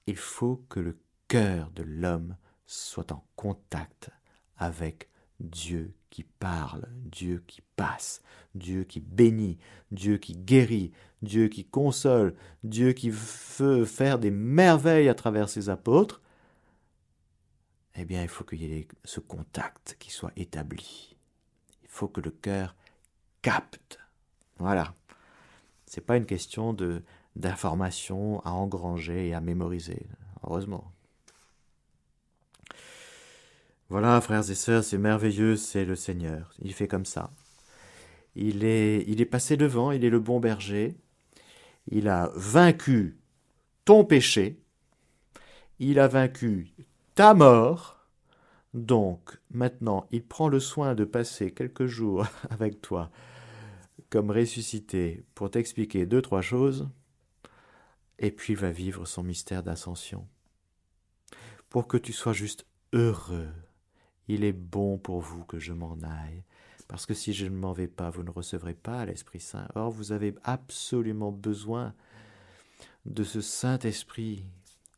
Il 0.06 0.16
faut 0.16 0.64
que 0.68 0.80
le 0.80 0.98
cœur 1.28 1.70
de 1.70 1.82
l'homme 1.82 2.36
soit 2.66 3.12
en 3.12 3.24
contact 3.36 4.10
avec 4.56 5.08
Dieu 5.40 5.94
qui 6.10 6.24
parle, 6.24 6.88
Dieu 7.04 7.42
qui 7.46 7.62
passe, 7.76 8.22
Dieu 8.54 8.84
qui 8.84 9.00
bénit, 9.00 9.58
Dieu 9.90 10.16
qui 10.18 10.34
guérit, 10.34 10.92
Dieu 11.22 11.48
qui 11.48 11.64
console, 11.64 12.34
Dieu 12.64 12.92
qui 12.92 13.10
veut 13.10 13.84
faire 13.84 14.18
des 14.18 14.30
merveilles 14.30 15.08
à 15.08 15.14
travers 15.14 15.48
ses 15.48 15.68
apôtres, 15.68 16.22
eh 17.96 18.04
bien, 18.04 18.22
il 18.22 18.28
faut 18.28 18.44
qu'il 18.44 18.62
y 18.62 18.72
ait 18.72 18.88
ce 19.04 19.20
contact 19.20 19.96
qui 19.98 20.10
soit 20.10 20.32
établi. 20.36 21.16
Il 21.82 21.88
faut 21.88 22.08
que 22.08 22.20
le 22.20 22.30
cœur 22.30 22.76
capte. 23.40 23.98
Voilà. 24.58 24.94
C'est 25.86 26.04
pas 26.04 26.16
une 26.16 26.26
question 26.26 26.72
de 26.72 27.02
d'informations 27.36 28.40
à 28.46 28.50
engranger 28.52 29.28
et 29.28 29.34
à 29.34 29.42
mémoriser, 29.42 30.06
heureusement. 30.42 30.90
Voilà, 33.88 34.20
frères 34.20 34.50
et 34.50 34.54
sœurs, 34.54 34.82
c'est 34.82 34.98
merveilleux, 34.98 35.56
c'est 35.56 35.84
le 35.84 35.94
Seigneur. 35.94 36.52
Il 36.60 36.72
fait 36.72 36.88
comme 36.88 37.04
ça. 37.06 37.30
Il 38.34 38.64
est, 38.64 39.30
passé 39.30 39.56
devant, 39.56 39.92
il 39.92 40.04
est 40.04 40.10
le 40.10 40.20
bon 40.20 40.40
berger. 40.40 40.96
Il 41.88 42.08
a 42.08 42.30
vaincu 42.34 43.16
ton 43.84 44.04
péché. 44.04 44.60
Il 45.78 45.98
a 46.00 46.08
vaincu 46.08 46.72
ta 47.14 47.32
mort. 47.32 48.06
Donc, 48.74 49.38
maintenant, 49.50 50.06
il 50.10 50.24
prend 50.24 50.48
le 50.48 50.60
soin 50.60 50.94
de 50.94 51.04
passer 51.04 51.52
quelques 51.52 51.86
jours 51.86 52.26
avec 52.50 52.82
toi 52.82 53.10
comme 54.10 54.30
ressuscité 54.30 55.24
pour 55.34 55.50
t'expliquer 55.50 56.06
deux, 56.06 56.22
trois 56.22 56.42
choses. 56.42 56.88
Et 58.18 58.30
puis 58.30 58.52
il 58.54 58.58
va 58.58 58.70
vivre 58.70 59.04
son 59.06 59.22
mystère 59.22 59.62
d'ascension. 59.62 60.26
Pour 61.68 61.86
que 61.86 61.96
tu 61.96 62.12
sois 62.12 62.32
juste 62.32 62.66
heureux 62.92 63.48
il 64.28 64.44
est 64.44 64.52
bon 64.52 64.98
pour 64.98 65.20
vous 65.20 65.44
que 65.44 65.58
je 65.58 65.72
m'en 65.72 65.96
aille, 66.02 66.42
parce 66.88 67.06
que 67.06 67.14
si 67.14 67.32
je 67.32 67.46
ne 67.46 67.56
m'en 67.56 67.72
vais 67.72 67.88
pas, 67.88 68.10
vous 68.10 68.22
ne 68.22 68.30
recevrez 68.30 68.74
pas 68.74 69.04
l'Esprit 69.04 69.40
Saint. 69.40 69.68
Or, 69.74 69.90
vous 69.90 70.12
avez 70.12 70.34
absolument 70.44 71.32
besoin 71.32 71.94
de 73.06 73.24
ce 73.24 73.40
Saint-Esprit 73.40 74.44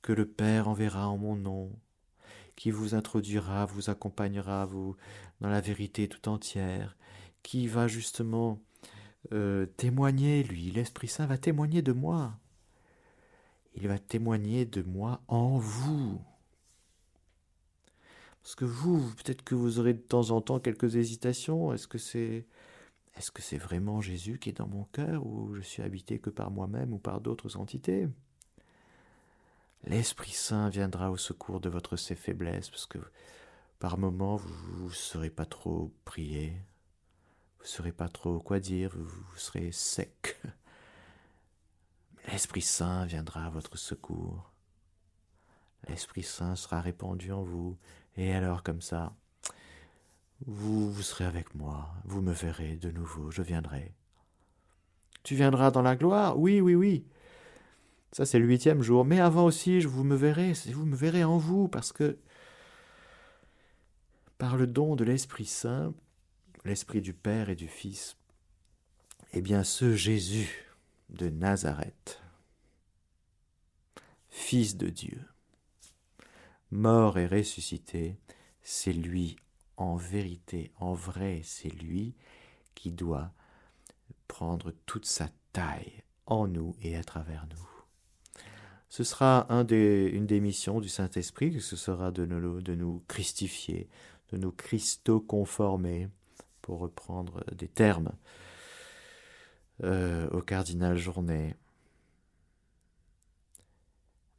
que 0.02 0.12
le 0.12 0.26
Père 0.26 0.68
enverra 0.68 1.08
en 1.08 1.18
mon 1.18 1.36
nom, 1.36 1.70
qui 2.56 2.70
vous 2.70 2.94
introduira, 2.94 3.66
vous 3.66 3.90
accompagnera, 3.90 4.64
vous, 4.66 4.96
dans 5.40 5.48
la 5.48 5.60
vérité 5.60 6.08
tout 6.08 6.28
entière, 6.28 6.96
qui 7.42 7.66
va 7.66 7.86
justement 7.86 8.60
euh, 9.32 9.66
témoigner, 9.76 10.42
lui, 10.42 10.70
l'Esprit 10.70 11.08
Saint 11.08 11.26
va 11.26 11.38
témoigner 11.38 11.82
de 11.82 11.92
moi. 11.92 12.38
Il 13.74 13.86
va 13.88 13.98
témoigner 13.98 14.64
de 14.64 14.82
moi 14.82 15.22
en 15.28 15.58
vous. 15.58 16.20
Parce 18.48 18.56
que 18.56 18.64
vous, 18.64 19.12
peut-être 19.16 19.44
que 19.44 19.54
vous 19.54 19.78
aurez 19.78 19.92
de 19.92 20.00
temps 20.00 20.30
en 20.30 20.40
temps 20.40 20.58
quelques 20.58 20.96
hésitations. 20.96 21.70
Est-ce 21.74 21.86
que 21.86 21.98
c'est 21.98 22.46
est-ce 23.18 23.30
que 23.30 23.42
vraiment 23.58 24.00
Jésus 24.00 24.38
qui 24.38 24.48
est 24.48 24.56
dans 24.56 24.66
mon 24.66 24.84
cœur 24.84 25.26
ou 25.26 25.54
je 25.54 25.60
suis 25.60 25.82
habité 25.82 26.18
que 26.18 26.30
par 26.30 26.50
moi-même 26.50 26.94
ou 26.94 26.98
par 26.98 27.20
d'autres 27.20 27.58
entités? 27.58 28.08
L'Esprit 29.84 30.30
Saint 30.30 30.70
viendra 30.70 31.10
au 31.10 31.18
secours 31.18 31.60
de 31.60 31.68
votre 31.68 31.96
faiblesses 32.14 32.70
parce 32.70 32.86
que 32.86 32.96
par 33.80 33.98
moments 33.98 34.36
vous 34.36 34.88
ne 34.88 34.94
saurez 34.94 35.28
pas 35.28 35.44
trop 35.44 35.92
prier, 36.06 36.54
vous 37.58 37.64
ne 37.64 37.68
saurez 37.68 37.92
pas 37.92 38.08
trop 38.08 38.38
quoi 38.38 38.60
dire, 38.60 38.96
vous, 38.96 39.04
vous 39.04 39.36
serez 39.36 39.72
sec. 39.72 40.40
L'Esprit 42.32 42.62
Saint 42.62 43.04
viendra 43.04 43.44
à 43.44 43.50
votre 43.50 43.76
secours. 43.76 44.54
L'Esprit 45.86 46.22
Saint 46.22 46.56
sera 46.56 46.80
répandu 46.80 47.30
en 47.30 47.42
vous 47.42 47.76
et 48.16 48.32
alors 48.32 48.62
comme 48.62 48.80
ça, 48.80 49.14
vous, 50.46 50.90
vous 50.90 51.02
serez 51.02 51.24
avec 51.24 51.54
moi, 51.54 51.92
vous 52.04 52.20
me 52.20 52.32
verrez 52.32 52.76
de 52.76 52.90
nouveau, 52.90 53.30
je 53.30 53.42
viendrai. 53.42 53.94
Tu 55.22 55.34
viendras 55.34 55.70
dans 55.70 55.82
la 55.82 55.96
gloire? 55.96 56.38
Oui, 56.38 56.60
oui, 56.60 56.74
oui. 56.74 57.04
Ça, 58.12 58.24
c'est 58.24 58.38
le 58.38 58.46
huitième 58.46 58.82
jour. 58.82 59.04
Mais 59.04 59.20
avant 59.20 59.44
aussi, 59.44 59.80
vous 59.80 60.04
me 60.04 60.16
verrai, 60.16 60.52
vous 60.72 60.86
me 60.86 60.96
verrez 60.96 61.24
en 61.24 61.38
vous, 61.38 61.68
parce 61.68 61.92
que 61.92 62.18
par 64.38 64.56
le 64.56 64.66
don 64.66 64.96
de 64.96 65.04
l'Esprit 65.04 65.44
Saint, 65.44 65.92
l'Esprit 66.64 67.00
du 67.00 67.12
Père 67.12 67.50
et 67.50 67.56
du 67.56 67.68
Fils, 67.68 68.16
eh 69.32 69.42
bien, 69.42 69.64
ce 69.64 69.94
Jésus 69.94 70.72
de 71.10 71.28
Nazareth, 71.28 72.22
Fils 74.30 74.76
de 74.76 74.88
Dieu, 74.88 75.20
mort 76.70 77.18
et 77.18 77.26
ressuscité, 77.26 78.16
c'est 78.62 78.92
lui, 78.92 79.36
en 79.76 79.96
vérité, 79.96 80.72
en 80.78 80.92
vrai, 80.92 81.40
c'est 81.44 81.72
lui 81.72 82.14
qui 82.74 82.90
doit 82.90 83.32
prendre 84.26 84.72
toute 84.86 85.06
sa 85.06 85.28
taille 85.52 86.02
en 86.26 86.46
nous 86.46 86.76
et 86.82 86.96
à 86.96 87.04
travers 87.04 87.46
nous. 87.50 87.68
Ce 88.88 89.04
sera 89.04 89.46
une 89.50 90.26
des 90.26 90.40
missions 90.40 90.80
du 90.80 90.88
Saint-Esprit, 90.88 91.60
ce 91.60 91.76
sera 91.76 92.10
de 92.10 92.24
nous, 92.24 92.60
de 92.60 92.74
nous 92.74 93.02
christifier, 93.06 93.88
de 94.32 94.38
nous 94.38 94.52
christo-conformer, 94.52 96.08
pour 96.62 96.80
reprendre 96.80 97.44
des 97.54 97.68
termes 97.68 98.12
euh, 99.82 100.28
au 100.30 100.42
cardinal 100.42 100.98
Journet. 100.98 101.56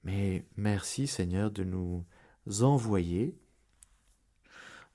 Mais 0.04 0.46
merci 0.56 1.08
Seigneur 1.08 1.50
de 1.50 1.64
nous 1.64 2.06
envoyer 2.62 3.36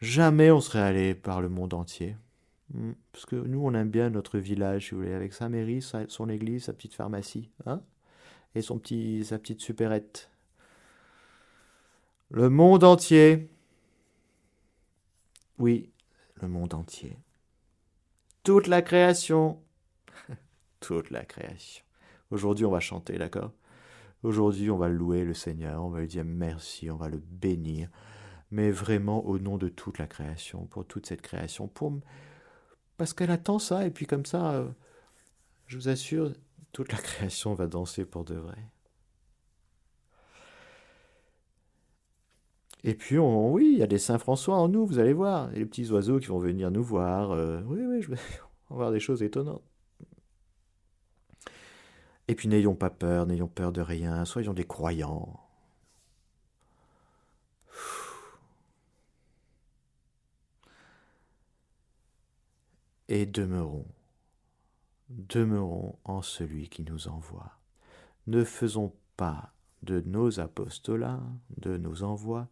jamais 0.05 0.51
on 0.51 0.61
serait 0.61 0.81
allé 0.81 1.15
par 1.15 1.41
le 1.41 1.49
monde 1.49 1.75
entier. 1.75 2.17
Hmm, 2.73 2.93
parce 3.13 3.27
que 3.27 3.37
nous, 3.37 3.65
on 3.65 3.75
aime 3.75 3.91
bien 3.91 4.11
notre 4.11 4.39
village, 4.39 4.89
si 4.89 4.91
vous 4.93 4.99
voulez, 4.99 5.15
avec 5.15 5.33
sa 5.33 5.49
mairie, 5.49 5.83
son 6.09 6.29
église, 6.29 6.65
sa 6.65 6.73
petite 6.73 6.95
pharmacie, 6.95 7.51
hein, 7.67 7.83
et 8.55 8.63
son 8.63 8.79
petit, 8.79 9.25
sa 9.25 9.39
petite 9.39 9.61
supérette. 9.61 10.31
Le 12.31 12.49
monde 12.49 12.85
entier. 12.85 13.49
Oui, 15.59 15.91
le 16.41 16.49
monde 16.49 16.75
entier. 16.75 17.17
Toute 18.43 18.67
la 18.67 18.83
création. 18.83 19.61
Toute 20.81 21.11
la 21.11 21.25
création. 21.25 21.85
Aujourd'hui, 22.31 22.65
on 22.65 22.71
va 22.71 22.81
chanter, 22.81 23.19
d'accord? 23.19 23.53
Aujourd'hui, 24.25 24.71
on 24.71 24.79
va 24.79 24.89
louer 24.89 25.23
le 25.23 25.35
Seigneur, 25.35 25.85
on 25.85 25.91
va 25.91 26.01
lui 26.01 26.09
dire 26.09 26.25
merci, 26.25 26.91
on 26.91 26.97
va 26.97 27.11
le 27.11 27.19
bénir, 27.19 27.91
mais 28.51 28.71
vraiment 28.71 29.27
au 29.27 29.39
nom 29.39 29.59
de 29.59 29.69
toute 29.69 29.99
la 29.99 30.07
création, 30.07 30.65
pour 30.65 30.87
toute 30.87 31.05
cette 31.05 31.21
création, 31.21 31.69
pour 31.69 32.01
parce 32.97 33.13
qu'elle 33.13 33.31
attend 33.31 33.59
ça, 33.59 33.87
et 33.87 33.91
puis 33.91 34.07
comme 34.07 34.25
ça, 34.25 34.53
euh, 34.53 34.69
je 35.67 35.77
vous 35.77 35.89
assure, 35.91 36.33
toute 36.73 36.91
la 36.91 36.99
création 37.03 37.53
va 37.53 37.67
danser 37.67 38.07
pour 38.07 38.25
de 38.25 38.35
vrai. 38.35 38.57
Et 42.83 42.95
puis, 42.95 43.19
oui, 43.19 43.73
il 43.75 43.79
y 43.79 43.83
a 43.83 43.87
des 43.87 43.99
Saint-François 43.99 44.57
en 44.57 44.69
nous, 44.69 44.87
vous 44.87 44.99
allez 44.99 45.15
voir. 45.15 45.51
Les 45.51 45.67
petits 45.67 45.91
oiseaux 45.91 46.19
qui 46.19 46.27
vont 46.27 46.39
venir 46.39 46.71
nous 46.71 46.83
voir. 46.83 47.33
Euh, 47.33 47.61
oui, 47.67 47.81
oui, 47.87 48.03
je 48.03 48.11
vais 48.11 48.19
voir 48.71 48.91
des 48.91 49.01
choses 49.01 49.23
étonnantes. 49.23 49.63
Et 52.29 52.35
puis, 52.35 52.49
n'ayons 52.49 52.75
pas 52.75 52.91
peur, 52.91 53.27
n'ayons 53.27 53.49
peur 53.49 53.73
de 53.73 53.81
rien, 53.81 54.25
soyons 54.25 54.55
des 54.55 54.67
croyants. 54.67 55.41
Et 63.09 63.27
demeurons, 63.27 63.87
demeurons 65.11 65.99
en 66.05 66.23
celui 66.23 66.69
qui 66.69 66.83
nous 66.83 67.09
envoie. 67.09 67.59
Ne 68.27 68.43
faisons 68.45 68.95
pas 69.17 69.53
de 69.83 70.01
nos 70.01 70.41
apostolats, 70.41 71.23
de 71.59 71.77
nos 71.77 72.03
envois, 72.03 72.49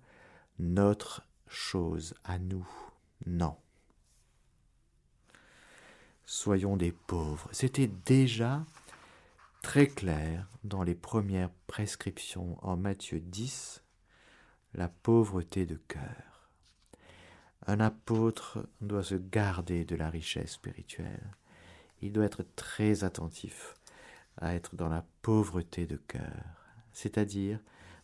notre 0.59 1.27
chose 1.49 2.15
à 2.25 2.39
nous. 2.39 2.69
Non. 3.27 3.57
Soyons 6.27 6.77
des 6.77 6.93
pauvres. 6.93 7.49
C'était 7.53 7.91
déjà 8.07 8.65
très 9.63 9.87
clair 9.87 10.51
dans 10.65 10.83
les 10.83 10.97
premières 10.97 11.51
prescriptions 11.67 12.59
en 12.63 12.77
Matthieu 12.77 13.21
10, 13.21 13.83
la 14.75 14.89
pauvreté 14.89 15.67
de 15.67 15.77
cœur. 15.89 16.51
Un 17.67 17.79
apôtre 17.79 18.69
doit 18.81 19.05
se 19.05 19.15
garder 19.15 19.85
de 19.85 19.95
la 19.95 20.11
richesse 20.11 20.53
spirituelle. 20.53 21.31
Il 22.03 22.13
doit 22.13 22.25
être 22.25 22.45
très 22.57 23.05
attentif 23.05 23.75
à 24.37 24.55
être 24.55 24.75
dans 24.75 24.89
la 24.89 25.07
pauvreté 25.23 25.87
de 25.87 25.97
cœur, 25.97 26.43
c'est-à-dire 26.93 27.61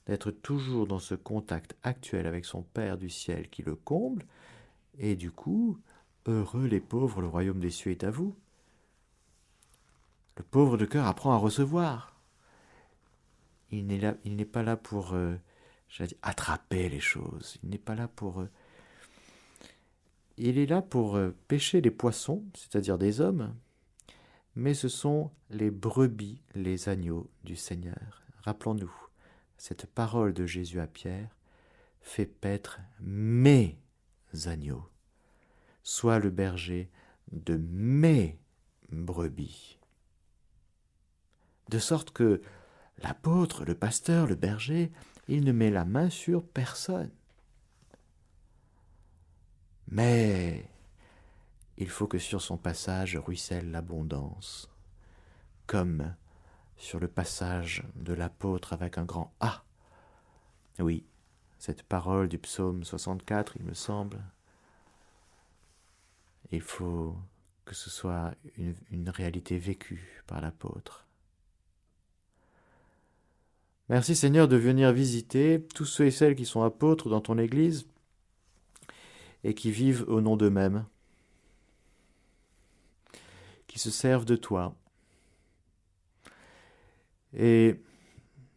d'être 0.07 0.31
toujours 0.31 0.87
dans 0.87 1.01
ce 1.01 1.17
contact 1.17 1.77
actuel 1.83 2.27
avec 2.27 2.45
son 2.45 2.63
Père 2.63 2.97
du 2.97 3.11
ciel 3.11 3.51
qui 3.51 3.63
le 3.63 3.75
comble, 3.75 4.25
et 4.97 5.17
du 5.17 5.33
coup, 5.33 5.79
heureux 6.27 6.67
les 6.67 6.81
pauvres, 6.81 7.21
le 7.21 7.29
royaume 7.29 7.61
des 7.61 7.71
cieux 7.71 7.91
est 7.91 8.05
à 8.05 8.11
vous. 8.11 8.37
Le 10.39 10.45
pauvre 10.45 10.77
de 10.77 10.87
cœur 10.87 11.07
apprend 11.07 11.33
à 11.33 11.37
recevoir. 11.37 12.17
Il 13.73 13.87
n'est 13.87 14.45
pas 14.45 14.63
là 14.63 14.77
pour 14.77 15.13
euh, 15.15 15.37
attraper 16.23 16.89
les 16.89 17.01
choses. 17.01 17.59
Il 17.63 17.71
n'est 17.71 17.77
pas 17.77 17.97
là 17.97 18.07
pour. 18.07 18.41
Euh, 18.41 18.49
il 20.37 20.59
est 20.59 20.67
là 20.67 20.81
pour 20.81 21.17
euh, 21.17 21.35
pêcher 21.49 21.81
les 21.81 21.91
poissons, 21.91 22.45
c'est-à-dire 22.55 22.99
des 22.99 23.21
hommes, 23.21 23.53
mais 24.55 24.75
ce 24.75 24.89
sont 24.89 25.33
les 25.51 25.73
brebis, 25.73 26.41
les 26.55 26.89
agneaux 26.89 27.29
du 27.43 27.57
Seigneur. 27.57 28.23
Rappelons-nous 28.45 28.95
cette 29.57 29.87
parole 29.87 30.33
de 30.33 30.47
Jésus 30.47 30.79
à 30.79 30.87
Pierre 30.87 31.35
fait 32.01 32.27
paître 32.27 32.79
mes 33.01 33.77
agneaux. 34.47 34.89
Sois 35.83 36.21
le 36.21 36.31
berger 36.31 36.91
de 37.33 37.57
mes 37.57 38.39
brebis. 38.93 39.78
De 41.69 41.79
sorte 41.79 42.11
que 42.11 42.41
l'apôtre, 43.03 43.65
le 43.65 43.75
pasteur, 43.75 44.27
le 44.27 44.35
berger, 44.35 44.91
il 45.29 45.45
ne 45.45 45.53
met 45.53 45.71
la 45.71 45.85
main 45.85 46.11
sur 46.11 46.45
personne. 46.45 47.11
Mais 49.89 50.69
il 51.77 51.89
faut 51.89 52.07
que 52.07 52.19
sur 52.19 52.43
son 52.43 52.57
passage 52.57 53.17
ruisselle 53.17 53.71
l'abondance, 53.71 54.71
comme 55.67 56.15
sur 56.77 57.01
le 57.01 57.09
passage 57.09 57.85
de 57.97 58.13
l'apôtre 58.13 58.73
avec 58.73 58.99
un 58.99 59.05
grand 59.05 59.33
A. 59.41 59.65
Oui, 60.79 61.05
cette 61.59 61.83
parole 61.83 62.29
du 62.29 62.39
psaume 62.39 62.85
64, 62.85 63.57
il 63.57 63.65
me 63.65 63.75
semble, 63.75 64.23
il 66.51 66.61
faut 66.61 67.17
que 67.65 67.75
ce 67.75 67.91
soit 67.91 68.35
une, 68.57 68.75
une 68.91 69.11
réalité 69.11 69.59
vécue 69.59 70.23
par 70.27 70.41
l'apôtre. 70.41 71.08
Merci 73.89 74.15
Seigneur 74.15 74.49
de 74.49 74.57
venir 74.57 74.93
visiter 74.93 75.67
tous 75.75 75.87
ceux 75.87 76.07
et 76.07 76.11
celles 76.11 76.37
qui 76.37 76.45
sont 76.45 76.63
apôtres 76.63 77.09
dans 77.09 77.23
ton 77.23 77.39
Église 77.39 77.87
et 79.45 79.55
qui 79.55 79.71
vivent 79.71 80.05
au 80.09 80.21
nom 80.21 80.37
d'eux-mêmes, 80.37 80.85
qui 83.67 83.79
se 83.79 83.91
servent 83.91 84.25
de 84.27 84.37
toi, 84.37 84.75
et 87.35 87.81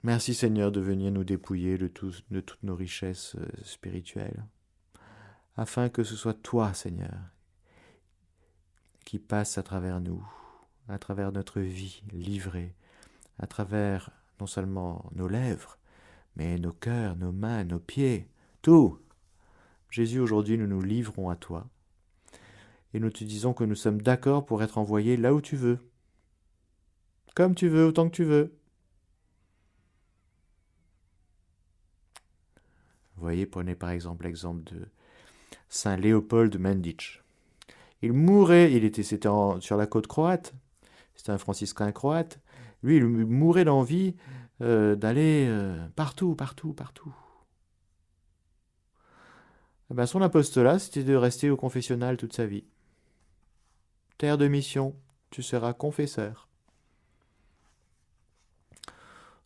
merci 0.03 0.33
Seigneur 0.33 0.71
de 0.71 0.79
venir 0.79 1.11
nous 1.11 1.23
dépouiller 1.23 1.77
de, 1.77 1.87
toutes 1.87 2.63
nos 2.63 2.75
richesses 2.75 3.35
euh, 3.35 3.47
spirituelles, 3.63 4.45
afin 5.57 5.89
que 5.89 6.03
ce 6.03 6.15
soit 6.15 6.33
toi 6.33 6.73
Seigneur 6.73 7.17
qui 9.05 9.19
passe 9.19 9.57
à 9.57 9.63
travers 9.63 9.99
nous, 9.99 10.25
à 10.87 10.97
travers 10.97 11.31
notre 11.31 11.59
vie 11.59 12.01
livrée, 12.13 12.73
à 13.39 13.47
travers 13.47 14.09
non 14.41 14.47
seulement 14.47 15.07
nos 15.13 15.27
lèvres, 15.27 15.77
mais 16.35 16.57
nos 16.57 16.73
cœurs, 16.73 17.15
nos 17.15 17.31
mains, 17.31 17.63
nos 17.63 17.79
pieds, 17.79 18.27
tout. 18.63 18.97
Jésus, 19.91 20.19
aujourd'hui, 20.19 20.57
nous 20.57 20.65
nous 20.65 20.81
livrons 20.81 21.29
à 21.29 21.35
toi, 21.35 21.69
et 22.95 22.99
nous 22.99 23.11
te 23.11 23.23
disons 23.23 23.53
que 23.53 23.63
nous 23.63 23.75
sommes 23.75 24.01
d'accord 24.01 24.47
pour 24.47 24.63
être 24.63 24.79
envoyés 24.79 25.15
là 25.15 25.35
où 25.35 25.41
tu 25.41 25.55
veux, 25.55 25.77
comme 27.35 27.53
tu 27.53 27.67
veux, 27.67 27.85
autant 27.85 28.09
que 28.09 28.15
tu 28.15 28.23
veux. 28.23 28.57
Voyez, 33.15 33.45
prenez 33.45 33.75
par 33.75 33.91
exemple 33.91 34.25
l'exemple 34.25 34.63
de 34.63 34.87
Saint 35.69 35.97
Léopold 35.97 36.59
Mendic. 36.59 37.21
Il 38.01 38.13
mourait, 38.13 38.73
il 38.73 38.83
était, 38.85 39.03
c'était 39.03 39.29
sur 39.59 39.77
la 39.77 39.85
côte 39.85 40.07
croate, 40.07 40.55
c'était 41.13 41.31
un 41.31 41.37
franciscain 41.37 41.91
croate. 41.91 42.39
Lui, 42.83 42.97
il 42.97 43.05
mourait 43.05 43.65
d'envie 43.65 44.15
euh, 44.61 44.95
d'aller 44.95 45.47
euh, 45.47 45.87
partout, 45.95 46.35
partout, 46.35 46.73
partout. 46.73 47.13
Eh 49.89 49.93
ben, 49.93 50.05
son 50.05 50.21
apostolat, 50.21 50.79
c'était 50.79 51.03
de 51.03 51.15
rester 51.15 51.49
au 51.49 51.57
confessionnal 51.57 52.17
toute 52.17 52.33
sa 52.33 52.45
vie. 52.45 52.63
Terre 54.17 54.37
de 54.37 54.47
mission, 54.47 54.95
tu 55.31 55.43
seras 55.43 55.73
confesseur. 55.73 56.47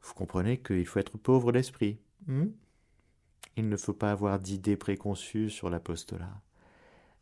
Vous 0.02 0.14
comprenez 0.14 0.60
qu'il 0.60 0.86
faut 0.86 1.00
être 1.00 1.18
pauvre 1.18 1.52
d'esprit. 1.52 1.98
Hmm? 2.28 2.48
Il 3.58 3.70
ne 3.70 3.78
faut 3.78 3.94
pas 3.94 4.12
avoir 4.12 4.40
d'idées 4.40 4.78
préconçues 4.78 5.50
sur 5.50 5.70
l'apostolat, 5.70 6.42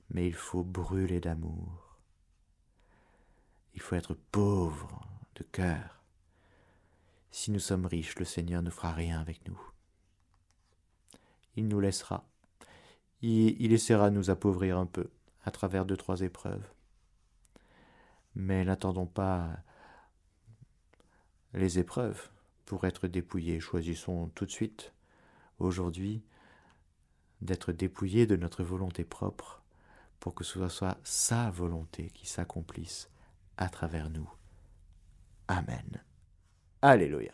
mais 0.09 0.27
il 0.27 0.33
faut 0.33 0.63
brûler 0.63 1.19
d'amour. 1.19 1.99
Il 3.75 3.81
faut 3.81 3.95
être 3.95 4.15
pauvre 4.31 5.07
de 5.35 5.43
cœur. 5.43 6.02
Si 7.33 7.49
nous 7.49 7.59
sommes 7.59 7.87
riches, 7.87 8.19
le 8.19 8.25
Seigneur 8.25 8.61
ne 8.61 8.69
fera 8.69 8.91
rien 8.91 9.19
avec 9.19 9.47
nous. 9.47 9.59
Il 11.55 11.67
nous 11.67 11.79
laissera. 11.79 12.29
Il, 13.23 13.73
essaiera 13.73 14.11
de 14.11 14.15
nous 14.15 14.29
appauvrir 14.29 14.77
un 14.77 14.85
peu 14.85 15.09
à 15.43 15.49
travers 15.49 15.83
deux, 15.83 15.97
trois 15.97 16.21
épreuves. 16.21 16.63
Mais 18.35 18.63
n'attendons 18.63 19.07
pas 19.07 19.49
les 21.55 21.79
épreuves 21.79 22.29
pour 22.65 22.85
être 22.85 23.07
dépouillés. 23.07 23.59
Choisissons 23.59 24.29
tout 24.35 24.45
de 24.45 24.51
suite 24.51 24.93
aujourd'hui 25.57 26.23
d'être 27.41 27.71
dépouillé 27.71 28.27
de 28.27 28.35
notre 28.35 28.63
volonté 28.63 29.03
propre 29.03 29.63
pour 30.19 30.35
que 30.35 30.43
ce 30.43 30.69
soit 30.69 30.99
sa 31.03 31.49
volonté 31.49 32.11
qui 32.11 32.27
s'accomplisse 32.27 33.09
à 33.57 33.69
travers 33.69 34.11
nous. 34.11 34.31
Amen. 35.47 36.03
Alléluia. 36.83 37.31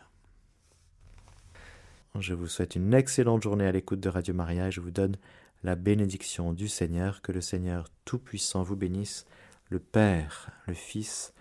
Je 2.16 2.32
vous 2.34 2.46
souhaite 2.46 2.76
une 2.76 2.94
excellente 2.94 3.42
journée 3.42 3.66
à 3.66 3.72
l'écoute 3.72 3.98
de 3.98 4.08
Radio 4.08 4.32
Maria 4.32 4.68
et 4.68 4.70
je 4.70 4.80
vous 4.80 4.92
donne 4.92 5.16
la 5.64 5.74
bénédiction 5.74 6.52
du 6.52 6.68
Seigneur, 6.68 7.20
que 7.20 7.32
le 7.32 7.40
Seigneur 7.40 7.88
Tout-Puissant 8.04 8.62
vous 8.62 8.76
bénisse, 8.76 9.26
le 9.68 9.80
Père, 9.80 10.52
le 10.68 10.74
Fils 10.74 11.34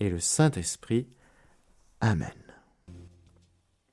et 0.00 0.10
le 0.10 0.18
Saint-Esprit. 0.18 1.06
Amen. 2.00 2.34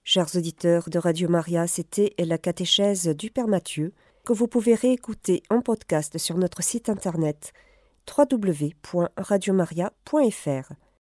Chers 0.04 0.36
auditeurs 0.36 0.90
de 0.90 0.98
Radio 0.98 1.30
Maria, 1.30 1.68
c'était 1.68 2.16
la 2.18 2.40
catéchèse 2.40 3.10
du 3.10 3.30
Père 3.30 3.48
Mathieu 3.48 3.94
que 4.26 4.34
vous 4.34 4.48
pouvez 4.48 4.74
réécouter 4.74 5.44
en 5.52 5.62
podcast 5.62 6.18
sur 6.18 6.40
notre 6.40 6.64
site 6.64 6.90
internet 6.90 7.54
www.radiomaria.fr. 8.18 10.89